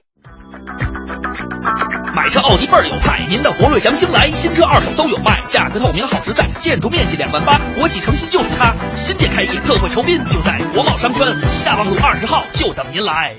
[2.18, 8.74] 买车奥迪倍儿有派，您的博瑞祥星来，新车二手都有卖，价格透明好实在，建筑面积两万八，国企诚信就是它。
[8.96, 13.36] 新店开业，特惠酬宾，就在国贸商圈西大望路二十号，就等您来。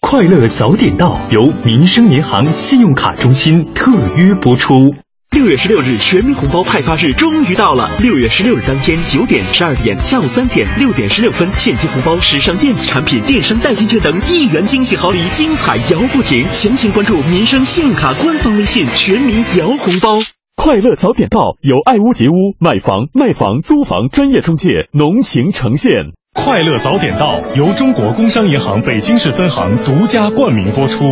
[0.00, 4.92] 快乐早点到，由民生银行信用卡中心特约播出。
[5.32, 7.88] 六月十六日，全民红包派发日终于到了。
[8.00, 16.44] 六月十六日当天九点、十二点、下午三点、六点十六分，现金红包、时尚电子产品、电商代金券等一元惊喜好礼，精彩摇不停。
[16.52, 20.18] 详情关注民生信用卡官方微信“全民摇红包”。
[20.56, 25.92] 快乐早点到，由爱屋及乌买房、卖房、租房专业中介浓情呈现。
[26.34, 31.04] 快乐早点到，由中国工商银行北京市分行独家冠名播出。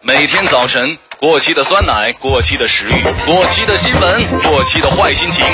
[0.00, 5.44] 每天早晨，过期的酸奶、过期的食欲、过期的新闻、过期的坏心情，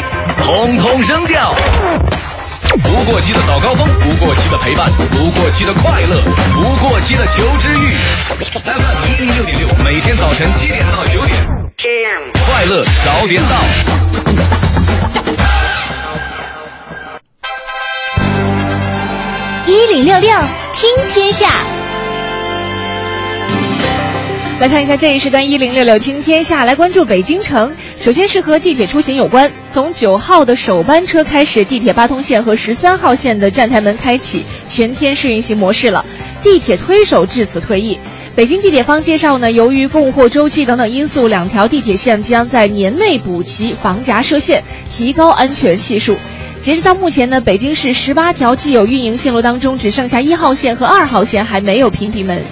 [0.45, 1.55] 统统扔掉。
[2.83, 6.21] 不过期的早高峰，不过期的陪伴，不过期的快乐，
[6.53, 7.95] 不过期的求知欲。
[8.63, 11.35] FM 一零六点六，每天早晨七点到九点，
[12.45, 13.57] 快乐早点到。
[19.67, 20.31] 一零六六
[20.75, 21.63] 听天下，
[24.65, 27.71] 来看一下这一时段一零六六听天下，来关注北京城。
[28.01, 36.03] 首先是和地铁出行有关，从九号的首班车开始，地铁八通线和十三号线的站台门开启全天试运行模式了。
[36.43, 37.99] 地铁推手至此退役。
[38.35, 46.17] 北京地铁方介绍呢，由于供货周期等等因素，两条地铁线将在年内补齐防夹设线，提高安全系数。
[46.63, 52.43] 截止到目前呢，北京市十八条既有运营线路当中，只剩下一号线和二号线还没有屏蔽门。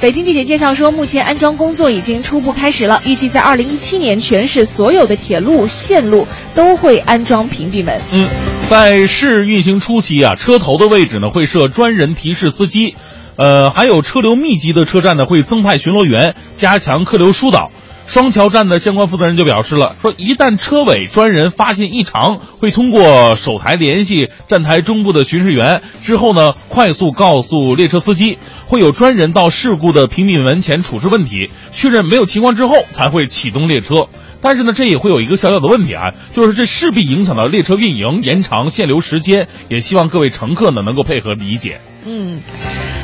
[0.00, 8.00] 北京地铁介绍说，目前安装工作已经初步开始了，预计在二零一七年，全市所有的铁路线路都会安装屏蔽门。
[8.10, 8.26] 嗯，
[8.70, 12.94] 在试运行初期啊，车头的位置呢会设专人提示司机，
[13.36, 17.70] 呃，还有车流密集的车站呢会增派巡逻员，加强客流疏导。
[18.10, 34.06] 双桥站的相关负责人就表示了，说一旦车尾专人发现异常，会通过手台联系站台中部的巡视员，之后呢，快速告诉列车司机，会有专人到事故的屏蔽门前处置问题，确认没有情况之后才会启动列车。
[34.42, 39.46] 但是呢，这也会有一个小小的问题啊，就是这势必影响到列车运营，延长限流时间。
[39.68, 41.80] 也希望各位乘客呢能够配合理解。
[42.06, 42.40] 嗯，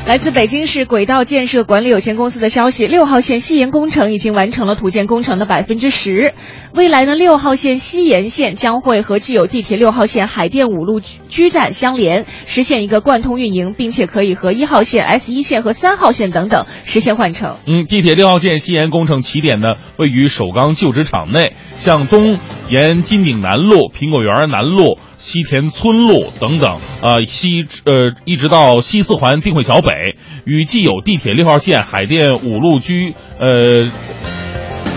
[0.06, 6.32] 来自北京市轨道建设管理有限公司的消息，六号线西延工程已经完成了土建工程的百分之十。
[6.72, 17.56] 未来呢，六号线西延线将会和既有地铁六号线海淀五路居站相连，实现一个贯通运营，并且可以和一号线、S 一线和三号线等等实现换乘。
[17.66, 22.38] 嗯，地铁六号线西延工程起点呢位于首钢旧址场内，向东
[22.70, 24.98] 沿金鼎南路、苹果园南路。
[25.26, 30.14] 西田村路等等，呃，西呃一直到西四环定慧桥北，
[30.44, 33.90] 与既有地铁六号线海淀五路居呃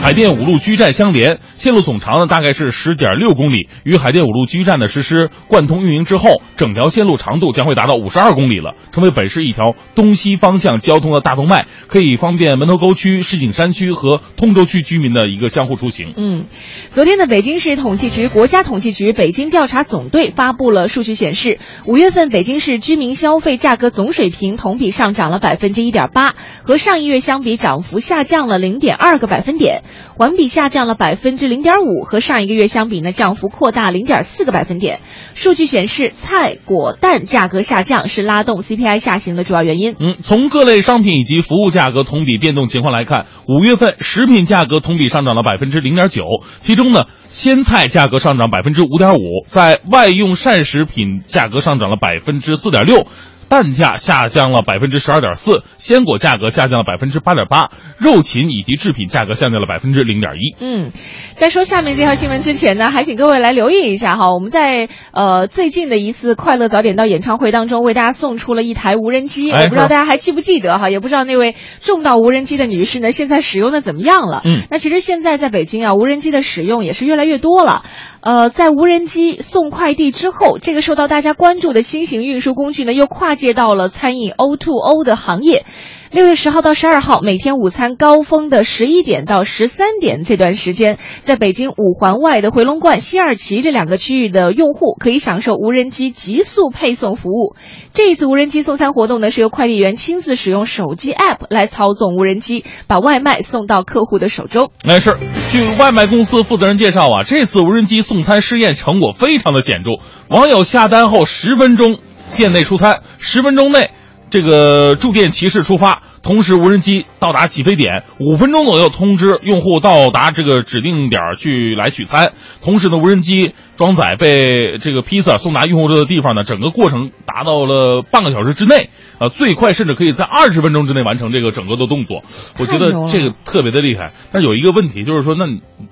[0.02, 3.68] 海淀五路居站相连，线路总长呢大概是十点六公里。
[3.84, 16.14] 与海淀五路居站的实施贯通运营之后，整条线路长度将会达到五十二公里了，成为本市一条东西方向交通的大动脉，可以方便门头沟区、石景山区和通州区居民的一个相互出行。
[16.16, 16.46] 嗯，
[16.90, 29.84] 昨天的北京市统计局国家统计局北京调查总队发布了数据显示，五月份北京市居民消费价格总水平同比上涨了百分之一点八，和上一月相比涨幅下降了零点二个百分点，
[30.18, 35.00] 环比下降了百分之零点五，和上一个月相比呢降幅扩大零点四个百分点。
[35.34, 39.96] 数据显示，菜果蛋价格下降是拉动 CPI 下行的主要原因。
[40.00, 46.24] 嗯，从各类商品以及服务价格同比变动情况来看，五月份食品价格同比上涨了百分之零点九，
[46.60, 53.08] 其中呢，鲜菜价格上涨百分之五点五，在外用膳食品价格上涨了百分之四点六。
[53.50, 60.56] 蛋价下降了百分之十二点四，鲜果价格下降了百分之八点八，肉禽以及制品价格下降了百分之零点一。
[60.60, 60.92] 嗯，
[61.34, 74.44] 在说下面这条新闻之前呢，还请各位来留意一下哈，我们在呃最近的一次快乐早点到演唱会当中，为大家送出了一台无人机，哎我不知道大家还记不记得哈，也不知道那位种到无人机的女士呢，现在使用的怎么样了？
[74.46, 77.84] 嗯，那其实现在在北京啊，无人机的使用也是越来越多了。
[78.22, 85.66] 呃，在无人机送快递之后，这个受到大家关注的新型运输工具呢，又跨界到了餐饮 O to O 的行业。
[86.12, 97.56] 六月十号到十二号，每天午餐高峰的十一点到十三点这段时间，在北京五环外的回龙观、西二旗这两个区域的用户可以享受无人机极速配送服务。
[97.94, 104.72] 这一次无人机送餐活动呢，是由快递员亲自使用手机 App 来操纵无人机，把外卖送到客户的手中。
[104.88, 105.16] 哎，是，
[105.52, 110.04] 据外卖公司负责人介绍啊，这次无人机送餐试验成果非常的显著。
[110.28, 112.00] 网友下单后十分钟
[112.36, 113.92] 店内出餐，十分钟内
[114.30, 122.34] 这个驻店骑士出发，同时无人机到达起飞点，五分钟左右通知用户到达这个指定点儿去来取餐。
[122.62, 128.90] 同时呢，无人机装载被这个披萨送达用户的地方呢，整个过程达到了半个小时之内。
[129.20, 132.24] 呃，最快甚至可以在二十分钟之内完成这个整个的动作，
[132.58, 134.14] 我觉得这个特别的厉害。
[134.32, 135.88] 但有一个问题就是说，那你嗯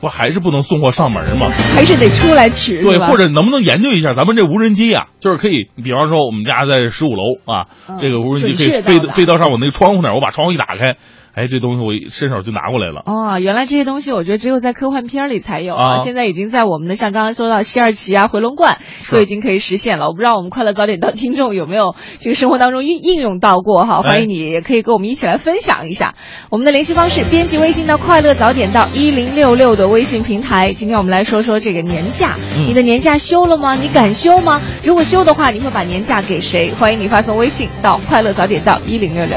[0.00, 1.50] 不还是不能送货上门吗？
[1.74, 10.96] 还是得出来取，对，吧或者能不能研究一下咱们这无人机啊、就是可以，比方说我们家在十五楼啊，嗯这个无人机可以飞飞到上我那个窗户那儿，我把窗户一打开，
[11.36, 13.02] 哎，这东西我一伸手就拿过来了。
[13.04, 15.96] 哦，原来这些东西我觉得只有在科幻片儿里才有啊！
[15.96, 18.78] 啊现在已经在我们的像刚刚说到西二旗啊、回龙观
[19.12, 20.06] 都已经可以实现了。
[20.06, 24.00] 我不知道我们快乐早点到听众有没有这个生活当中应应用到过哈？
[24.02, 26.14] 哎欢迎你也可以跟我们一起来分享一下。
[26.48, 30.72] 我们的联系方式：编辑微信到快乐早点到一零六六的微信平台。
[30.72, 33.74] 今天我们来说说这个年假，嗯你的年假休了吗？
[33.74, 34.62] 你敢休吗？
[34.82, 36.70] 如果休的话，你会把年假给谁？
[36.70, 39.36] 欢迎你发送微信到快乐早点到一零六六。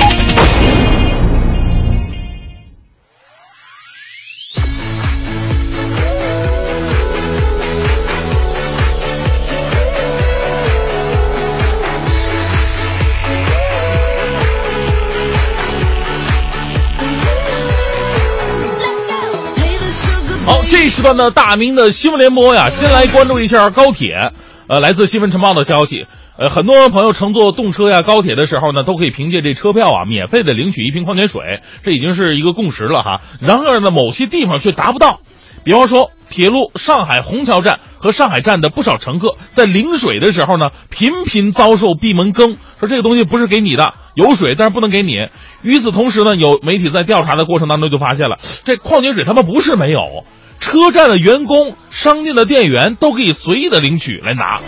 [20.91, 24.33] 时段的大明的新闻联播呀，先来关注一下高铁。
[24.67, 26.05] 呃，来自新闻晨报的消息，
[26.37, 33.21] 呃，很多朋友乘坐动车呀、高铁的时候呢，都可以凭借这车票啊，免费的领取一瓶矿泉水，这已经是一个共识了哈。
[33.39, 35.21] 然而呢，某些地方却达不到，
[35.63, 45.29] 比方说铁路上海虹桥站和上海站的不少乘客在领水的时候呢，频频遭受闭门羹，说这个东西不是给你的，有水但是不能给你。
[45.61, 48.35] 与此同时呢，有媒体在调查的过程当中就发现了，
[48.65, 50.25] 这矿泉水他们不是没有。
[50.61, 54.61] 车站的员工、商店的店员都可以随意的领取来拿。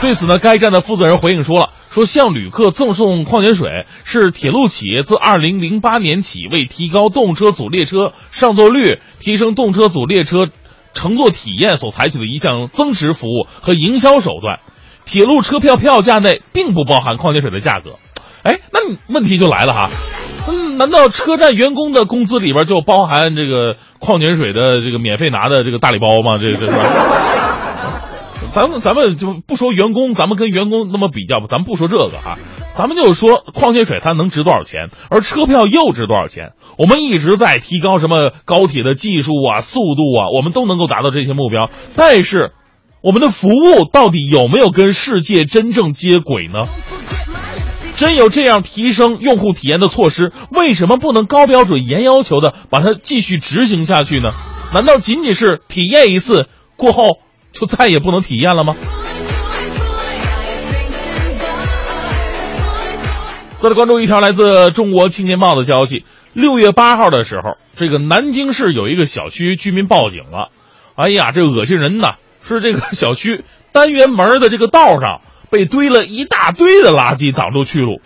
[0.00, 3.68] 对此呢，该站的负责人回应说了，说向旅客赠送矿泉水
[4.04, 10.46] 是铁路企业自2008年起为提高动车组列车上座率、提升动车组列车
[10.94, 14.60] 乘坐体验所采取的一项增值服务和营销手段。
[15.04, 17.96] 铁路车票票价内并不包含矿泉水的价格。
[18.44, 18.78] 哎，那
[19.12, 19.90] 问题就来了哈，
[20.46, 26.38] 嗯，难道车站员工的工资里边就包含这个矿泉水的这个免费拿的这个大礼包吗？
[26.38, 26.72] 这这是？
[28.54, 32.38] 咱们咱们就不说员工，咱们跟员工那么比较吧，咱们不说这个啊，
[32.74, 36.52] 咱们就说矿泉水它能值多少钱，而车票又值多少钱？
[36.78, 42.52] 我们一直在提高什么高铁的技术啊、速度啊，我们都能够达到这些目标，但是
[43.02, 46.66] 我们的服务到底有没有跟世界真正接轨呢？
[47.98, 54.32] 真有这样提升用户体验的措施，为什么不能高标准、严要求的把它继续执行下去呢？
[54.72, 57.18] 难道仅仅是体验一次过后
[57.50, 58.76] 就再也不能体验了吗？
[63.58, 70.50] 再来关注一条来自《中国青年报》的消息：六月八号的时候，这个南京市有一个小区居民报警了，
[70.94, 72.12] 哎呀，这恶心人呐！
[72.46, 75.20] 是这个小区单元门的这个道上
[75.50, 78.00] 被堆了一大堆的垃圾挡住去路，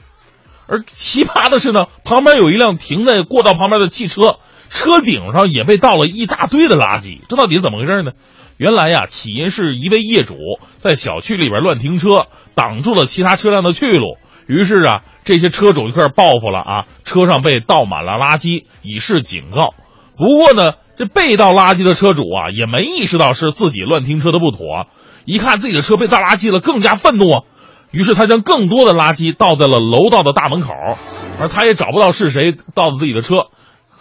[0.67, 4.37] 而奇葩的是呢，旁边有一辆停在过道旁边的汽车，
[4.69, 8.13] 车顶上也被倒了一大堆的垃圾，这到底是怎么回事呢？
[8.59, 10.37] 原来呀，起因是一位业主
[10.77, 14.19] 在小区里边乱停车，挡住了其他车辆的去路。
[14.47, 19.75] 于是啊，这些车主就开始报复了啊，车上被倒满了垃圾，以示警告。
[20.17, 24.87] 不过呢，这被倒垃圾的车主啊，也没意识到是自己乱停车的不妥，
[25.25, 27.43] 一看自己的车被倒垃圾了，更加愤怒啊。
[27.91, 30.73] 于是他将更多的垃圾倒在了楼道的大门口，
[31.39, 33.37] 而他也找不到是谁倒的自己的车，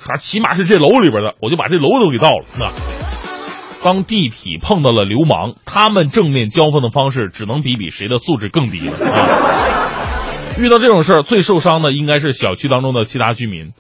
[0.07, 2.45] 啊，起码是这楼里边的，我就把这楼都给倒了。
[2.57, 2.71] 那
[3.83, 10.57] 当地痞碰到了流氓，他们正面交锋的方式只能比比谁的素质更低了啊。
[10.57, 13.73] 遇到这种事儿，最受伤的应该是小区当中的其他居民。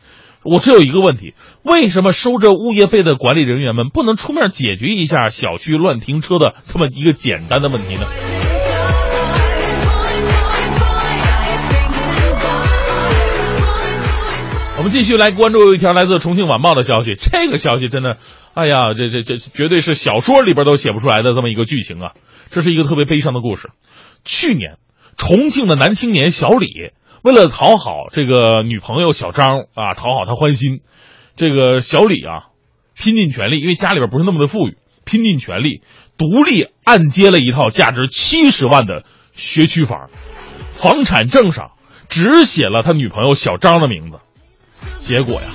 [0.43, 8.01] 我只有一个问题：为什么收着物业费的管理人员们不能出面解决一下小区乱停车的这么一个简单的问题呢？
[14.79, 17.13] 我们继续来关注一条来自重庆晚报的消息。
[17.13, 18.17] 这个消息真的，
[18.55, 22.13] 哎呀，这这这绝对是小说里边都写不出来的这么一个剧情啊！
[22.49, 23.69] 这是一个特别悲伤的故事。
[24.25, 24.77] 去年。
[25.17, 26.67] 重庆的男青年小李
[27.23, 30.81] 为了讨好这个女朋友小张啊，讨好她欢心，
[31.35, 32.47] 这个小李啊，
[32.95, 35.83] 拼尽全力，因为家里边不是那么的富裕，拼尽全力
[36.17, 39.03] 独立按揭了一套价值七十万的
[39.33, 40.09] 学区房，
[40.73, 41.71] 房产证上
[42.09, 44.17] 只写了他女朋友小张的名字。
[44.97, 45.47] 结果呀，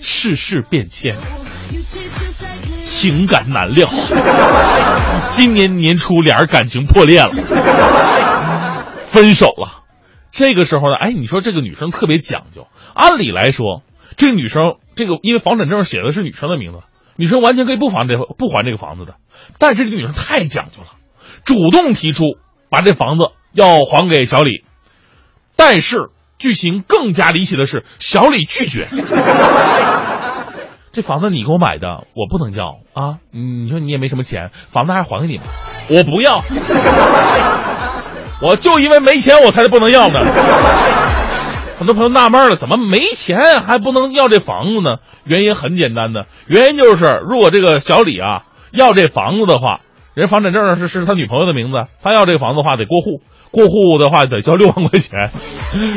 [0.00, 1.14] 世事变迁，
[2.80, 3.86] 情感难料，
[5.30, 7.30] 今年年初俩人感情破裂了。
[9.08, 9.79] 分手了，
[10.40, 12.66] 这个时候呢，哎，你说这个女生特别讲究。
[12.94, 13.82] 按理来说，
[14.16, 16.78] 这个女生，这个因为房产证写的是女生的名字，
[17.16, 19.16] 女生完全可以不还这不还这个房子的。
[19.58, 20.92] 但是这个女生太讲究了，
[21.44, 22.24] 主动提出
[22.70, 24.64] 把这房子要还给小李。
[25.56, 28.86] 但是剧情更加离奇的是，小李拒绝。
[30.90, 33.18] 这房子你给我买的，我不能要啊！
[33.30, 35.44] 你说你也没什么钱，房子还是还给你吧，
[35.90, 36.40] 我不要。
[38.42, 40.20] 我就因为没钱，我才不能要呢。
[41.78, 44.96] 很多朋友纳闷了，怎么没钱还不能要这房子呢？
[45.24, 49.80] 原因很简单的，原因就是，如果这个小李啊要这房子的话，
[50.14, 55.30] 人房产证是是他女朋友的名字，他要这房子的话得过户，过户的话得交六万块钱。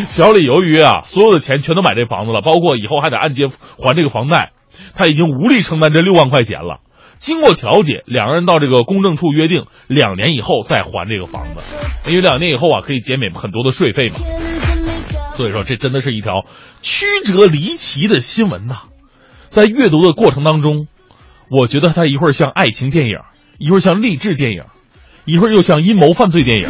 [0.07, 4.51] 小李由于啊所有的钱全都买这房子了，包括以后还得按揭还这个房贷，
[4.95, 6.79] 他已经无力承担这六万块钱了。
[7.23, 11.77] 经过调解，两个人到这个公证处约定，两年以后再还这个房子，
[12.09, 14.15] 因为两年以后啊可以减免很多的税费嘛。
[15.37, 16.43] 所以说，这真的是一条
[16.81, 18.81] 曲折离奇的新闻呐。
[19.47, 20.87] 在阅读的过程当中，
[21.49, 23.19] 我觉得它一会儿像爱情电影，
[23.57, 24.65] 一会儿像励志电影，
[25.23, 26.67] 一会儿又像阴谋犯罪电影，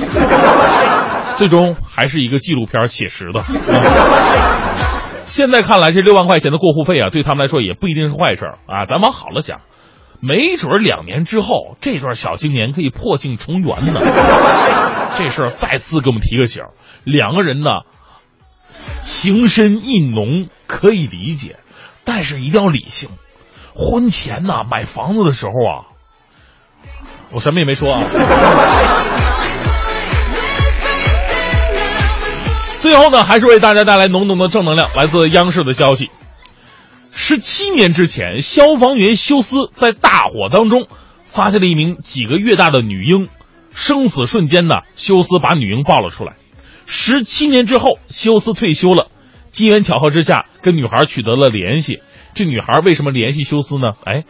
[1.35, 3.41] 最终还是一个纪录片写实的。
[5.25, 8.85] 现在看来，这六万块钱的过户费啊，对他们来说也不一定是坏事啊。
[8.87, 9.61] 咱往好了想。
[10.25, 13.99] 没准两年之后，这段小青年可以破镜重圆呢。
[15.19, 16.63] 这事儿再次给我们提个醒：
[17.03, 17.71] 两个人呢，
[19.01, 21.57] 情深意浓可以理解，
[22.05, 23.09] 但是一定要理性。
[23.75, 25.91] 婚前呢，买房子的时候啊，
[27.31, 28.01] 我什么也没说啊。
[32.79, 34.89] 最后呢，还是为大家带来浓浓的正能量。
[34.95, 36.09] 来自央视的消息。
[37.15, 40.87] 十七年之前，消防员休斯在大火当中
[41.31, 43.29] 发现了一名几个月大的女婴，
[43.73, 46.33] 生死瞬间呢，休斯把女婴抱了出来。
[46.85, 49.07] 十七年之后，休斯退休了，
[49.51, 52.01] 机缘巧合之下跟女孩取得了联系。
[52.33, 53.91] 这女孩为什么联系休斯呢？
[54.05, 54.23] 哎，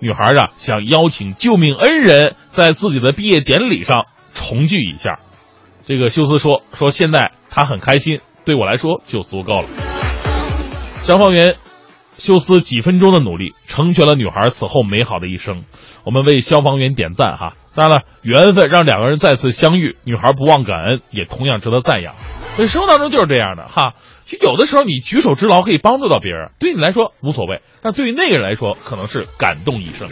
[0.00, 5.20] 女孩啊想邀请救命恩人在自己的毕业典礼上重聚一下。
[5.86, 9.68] 这个休斯说说现在他很开心，对我来说就足够了。
[11.02, 11.54] 消防员。
[12.18, 15.64] 休斯几分钟的努力，成全了女孩此后美好的一生。
[16.04, 17.54] 我们为消防员点赞哈！
[17.74, 22.14] 当然了，缘分让两个人再次相遇，女孩不忘感恩，也同样值得赞扬。
[22.56, 23.94] 所以生活当中就是这样的哈。
[24.26, 30.08] 其实有的时候你举手之劳可以帮助到别人，对你来说无所谓，但对于那个人来说可能是感动一生。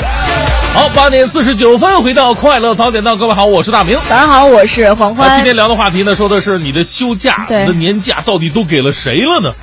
[0.74, 5.36] 好，八点四十九分，回到快乐早点到，各位好，我是大明，大家好，我是黄欢。
[5.36, 9.54] 今天聊的话题呢，说的是你的休假、你的年假到底都给了谁了呢？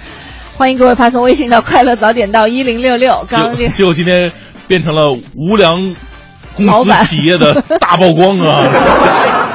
[0.59, 3.23] 欢迎各位发送微信到“快乐早点到一零六六”。
[3.31, 4.29] 刚刚这结果今天
[4.67, 5.95] 变成了无良
[6.57, 8.67] 公司企业的大曝光啊！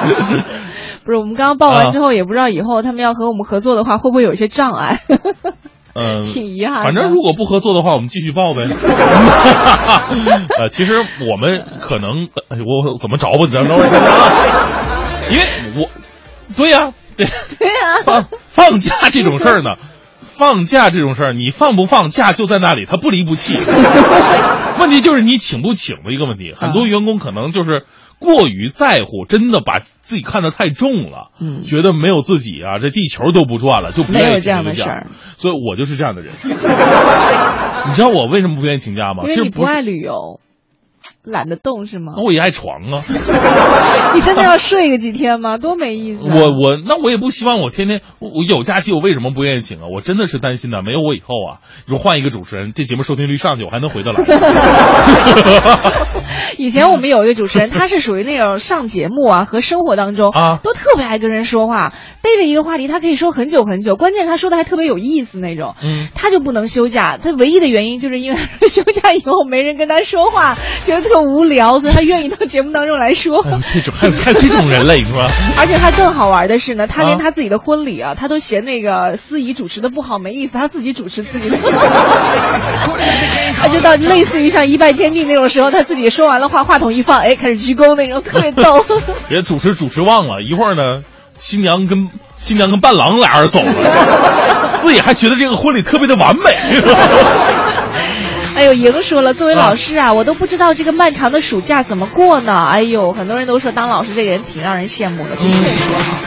[1.04, 4.98] 不是，我们刚刚报啊完之后，也不知道以后他们要和我们合作的话，会不会有一些障碍？
[5.92, 8.62] 嗯， 挺遗憾反正如果不合作的话，我们继续报呗。
[10.58, 10.94] 呃，其实
[11.30, 13.44] 我们可能，呃我怎么着吧？
[13.44, 14.32] 你等会儿啊，
[15.28, 15.44] 因为
[15.76, 15.90] 我，
[16.56, 17.26] 对呀、对
[17.58, 19.72] 对呀、放放假这种事儿呢，
[20.36, 23.56] 放假这种事儿，你放不放假就在那里，他不离不弃。
[24.80, 26.52] 问题就是你请不请的一个问题。
[26.52, 27.84] 很多员工可能就是
[28.18, 35.06] 过于在乎，真的把自己看得太重了，嗯觉得没有自己啊，这地球都不转了，就不愿意请个假。
[35.36, 36.32] 所以我就是这样的人。
[37.86, 39.24] 你知道我为什么不愿意请假吗？
[39.24, 40.40] 因其实不爱旅游，
[41.22, 42.14] 懒得动是吗？
[42.16, 43.02] 那我也爱床啊。
[44.14, 45.58] 你真的要睡个几天吗？
[45.58, 46.32] 多没意思、啊！
[46.34, 49.86] 我我那我也不希望我天天我我有假期，我为什么不愿意请啊？
[49.92, 54.22] 我真的是担心呢，没有我以后啊，如果换一个主持人，这节目收听率上去，我还能回得来。
[56.58, 61.92] 以前我们有一个主持人，他是属于那种上节目啊和生活当中啊都特别爱跟人说话，
[62.22, 65.74] 逮着一个话题他可以说很久很久，关键他说的还特别有意思那种。
[65.82, 73.44] 嗯，他就不能休假，他唯一的原因就是因为他说休假以后没人跟他说话，觉得特无聊，所以他愿意到节目当中来说。
[73.72, 75.28] 这种 还有还有这种人类是吧？
[75.58, 81.58] 而且他更好玩的是呢，他连啊他自己的婚礼啊，他都嫌那个司仪主持的不好没意思，他自己主持自己的。
[83.56, 88.84] 他就到类似于像一拜天地那种时候，他自己说完了话，话筒一放，哎，开始鞠躬那种，特别逗。
[89.28, 91.02] 人主持主持忘了，一会儿呢，
[91.36, 96.44] 新娘跟新娘跟伴郎俩人走了， 自己还觉得这个婚礼特别的完美。
[98.56, 102.64] 哎呦，莹说了，作为老师啊，我都不知道这个漫长的暑假怎么过呢。
[102.66, 106.18] 哎呦，很多人都说当老师这个人挺让人羡慕的，的确说哈。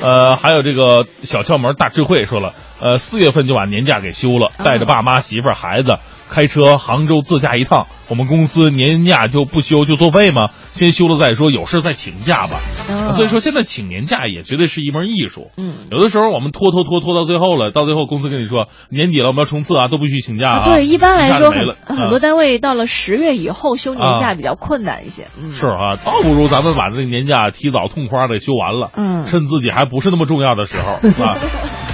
[0.00, 5.98] 呃，还有这个小窍门大智慧说了，呃，四月份就把年假给休了，带着爸妈、媳妇儿、孩子
[6.28, 7.86] 开车杭州自驾一趟。
[8.08, 10.50] 我们公司年假就不休就作废吗？
[10.70, 12.58] 先休了再说，有事再请假吧。
[12.90, 15.50] 哦所以说现在请年假也绝对是一门艺术。
[15.56, 20.64] 嗯，有的时候我们拖拖拖拖到最后了，到最后公司跟你说年底了我们要冲刺啊，都不许请假啊。
[20.66, 25.28] 对，一般来说，很很多啊单位到了十月以后休年假啊比较困难一些。
[25.40, 30.92] 嗯，是啊，倒不如咱们把这个年假提早痛快的休完了，嗯趁自己还不是那么重要的时候
[31.24, 31.36] 啊。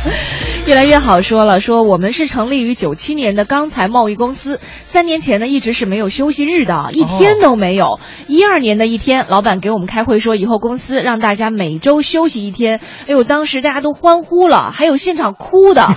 [0.64, 7.98] 越来越好说了，说我们是成立于九七年的钢材贸易公司，三年前呢一直是没有休息日的，一天都没有。
[8.28, 12.80] 一二、年的一天，老板给我们开会说，以后公司让大家每周休息一天。
[13.08, 15.88] 哎呦，当时大家都欢呼了，还有现场哭的。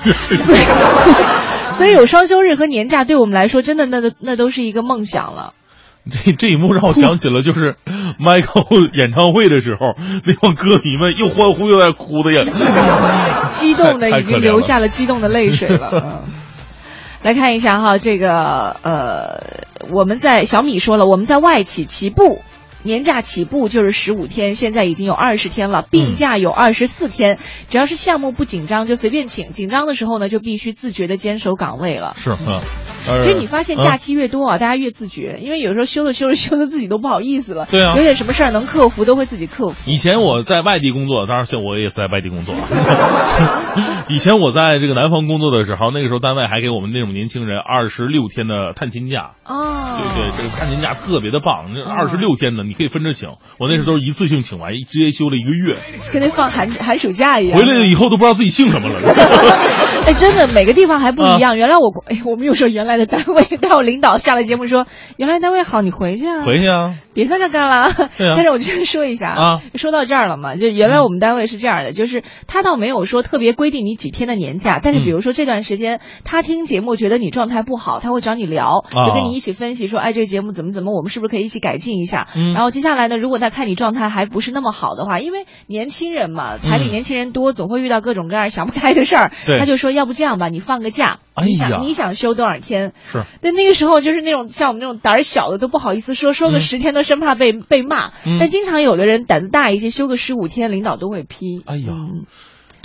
[1.77, 5.53] 所以 有双休日和年假对我们来说，真的那都那都是一个梦想了。
[6.23, 7.75] 这这一幕让我想起了，就是
[8.19, 9.95] Michael 演唱会的时候，
[10.25, 12.45] 那帮歌迷们又欢呼又在哭的呀，
[13.51, 16.23] 激动的已经流下了激动的泪水了。
[16.27, 16.33] 嗯
[17.21, 22.43] 来看一下哈，这个呃，我们在小米说了，我们在外企起步。
[22.85, 27.39] 年假起步就是十五天，现在已经有二十天了，病假有二十四天。
[27.69, 32.13] 只要是项目不紧张就随便请，紧张的时候呢就必须自觉的坚守岗位了。
[32.17, 32.61] 是嗯。
[33.05, 37.67] 其实你发现假嗯期越多啊，大家越自觉，因为有时候休着休着 休的自己都不好意思了。
[37.69, 39.91] 对啊有点什么事儿能克服都会自己克服。
[39.91, 44.05] 以前我在外地工作，当然现在我也在外地工作啊。
[44.09, 49.31] 以前我在这个南方工作的时候，那个时候单位还给我们那种年轻人二十六天的探亲假。
[49.45, 53.29] 哦，对对，这个探亲假特别的棒，那二十六天的，你可以分着请。
[53.59, 55.75] 我那时候都是一次性请完，直接休了一个月，
[56.11, 57.57] 跟那放寒寒暑假一样。
[57.57, 58.95] 回来了以后都不知道自己姓什么了。
[60.05, 61.57] 哎，真的，每个地方还不一啊样。
[61.57, 64.85] 原来我，哎，我们有时候原来的单位，但我领导下了节目说，
[65.17, 67.91] 原来单位好，你回去啊，回去啊，别在这干了。
[68.17, 82.27] 对啊但是我真说一下啊，说到这儿了嘛，就原来我们单位是这样的，就是他倒没有说特别规定你几天的年假，但是比如说这段时间他听节目觉得你状态不好，他会找你聊，啊就跟你一起分析说，哎，这个节目怎么怎么，我们是不是可以一起改进一下？
[82.35, 89.57] 嗯然后接下来呢，如果他看你状态还不是那么好的话，因为年轻人嘛，台里嗯年轻人多，总会遇到各种各样想不开的事儿，对。
[89.59, 92.93] 他就说，要不这样吧，你放个假，哎你想你想休多少天？
[93.11, 93.23] 是。
[93.41, 96.59] 对，那个时候就是那种像我们那种胆儿小的都不好意思说，说个嗯。
[96.59, 98.09] 十天都生怕被、被骂。
[98.25, 98.37] 嗯。
[98.39, 101.61] 但经常有的人胆子大一些，休个十五天，领导都会批。
[101.65, 101.93] 哎呀，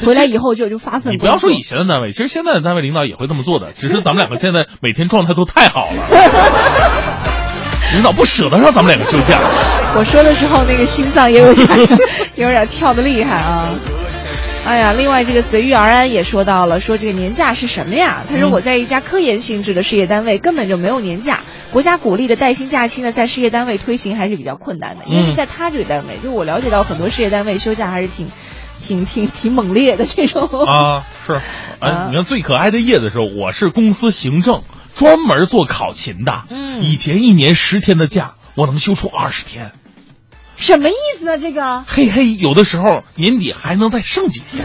[0.04, 6.06] 回来以后就就发奋你不要说以前的单位，其实现在的单位领导也会这么做的，只是咱们两个现在每天状态都太好了，
[7.92, 9.38] 领导不舍得让咱们两个休假。
[9.96, 11.68] 我说的时候，那个心脏也有点
[12.36, 13.68] 有点跳的厉害啊。
[14.64, 18.18] 哎呀，另外这个随遇而安也说到了，说这个年假是什么呀？
[18.28, 21.40] 他说嗯我在一家科研性质的事业单位，根本就没有年假。
[21.72, 28.28] 国家鼓励的带薪假期呢，在事业单位推行还是比较困难的，因为是嗯在他这个单位，就我了解到很多事业单位休假还是挺。
[28.80, 31.40] 挺挺挺猛烈的这种啊，是，
[31.80, 34.62] 哎，你看最可爱的叶子时候，我是公司行政，
[34.94, 36.44] 专门做考勤的。
[36.50, 39.72] 嗯以前一年十天的假，我能休出二十天。
[40.56, 41.38] 什么意思呢？
[41.38, 44.64] 这个，嘿嘿，有的时候年底还能再剩几天。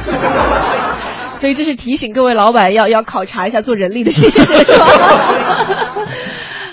[1.38, 4.88] 所以这是提醒各位老板要要考察一下做人力的这些人，是吧？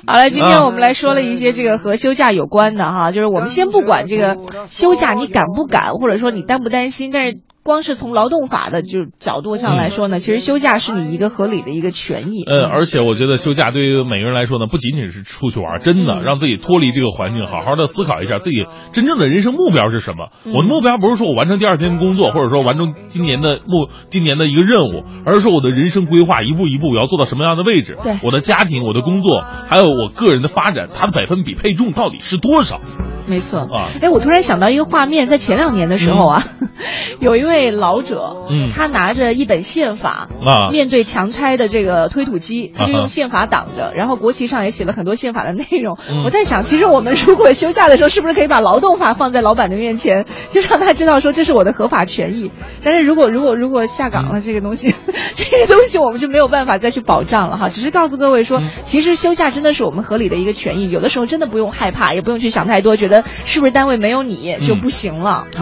[0.07, 4.37] 好了，今天我们来说了一些这个和休假有关的哈，就是我们先不管这个
[4.67, 12.43] 休假你敢不敢，或者说你担不担心，但是光是从劳动法的就角度上来说呢，其实休假是你一个合理的一个权益。
[12.47, 20.29] 嗯，而且我觉得休假对于每个人来说呢，不仅仅是出去玩，真的让自己脱离这个环境，好好的思考一下自己真正的人生目标是什么。
[20.45, 27.97] 嗯我的目标不是说我完成第二天的工作，或者说完成今年的目今年的一个任务，而是说我的人生规划一步一步我要做到什么样的位置。
[28.03, 32.81] 对我的家庭、我的工作，还有我个人的发展，它的百分比配重到底是多少？
[33.29, 36.43] 没错啊哎，我突然想到一个画面，在前两年的时候啊，
[37.21, 38.71] 有一位老者，嗯。
[38.71, 40.71] 他拿着一本宪法，啊。
[40.71, 45.99] 面对强拆的这个推土机，他就用宪法挡着，然后国旗上也写了很多宪法的内容。
[46.09, 46.25] 嗯。
[46.25, 52.51] 我在想，其实我们如果休假的时候，是不是可以把劳动法放在老板的面前， 就让他知道说这是我的合法权益？
[52.83, 54.95] 但是如果如果如果下岗了，这个东西，
[55.35, 57.69] 这些东西我们就没有办法再去保障了哈。
[57.69, 65.45] 只是告诉各位说，其实休假真的是我们合理的一个权益，有的时候真的不用害怕，也不用去想太多，觉得是不是单位没有你就不行了。
[65.53, 65.59] 是，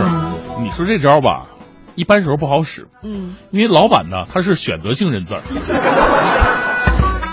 [0.62, 1.46] 你说这招吧，
[1.94, 5.40] 一般时候不好使，嗯，因为老板呢他是选择性认字儿。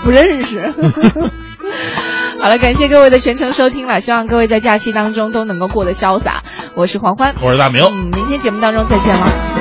[0.04, 0.72] 不认识。
[2.40, 6.44] 好了，感谢各位的全程收听了，希望各位在假期当中都能够过得潇洒。
[6.74, 9.57] 我是黄欢，我是大明，嗯，明天节目当中再见了。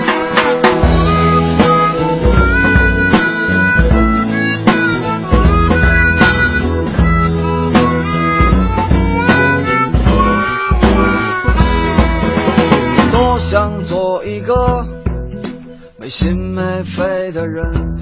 [16.08, 17.99] 没心没肺的人，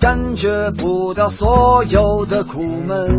[0.00, 3.10] 感觉不到所有的苦闷。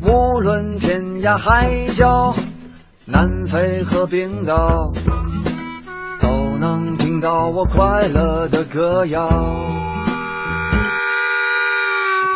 [0.00, 2.32] 无论天涯海角，
[3.04, 4.92] 南非和冰岛，
[6.20, 6.28] 都
[6.60, 9.28] 能听到我快乐的歌谣。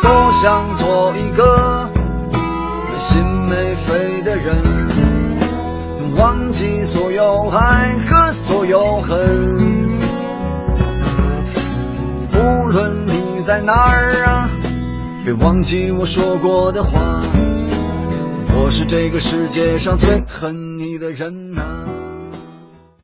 [0.01, 1.89] 多想做一个
[2.91, 4.94] 没心没肺的人。
[6.15, 9.55] 忘记所有爱和所有恨。
[12.33, 14.49] 无论你在哪儿啊，
[15.23, 17.21] 别忘记我说过的话。
[18.57, 21.61] 我是这个世界上最恨你的人呐、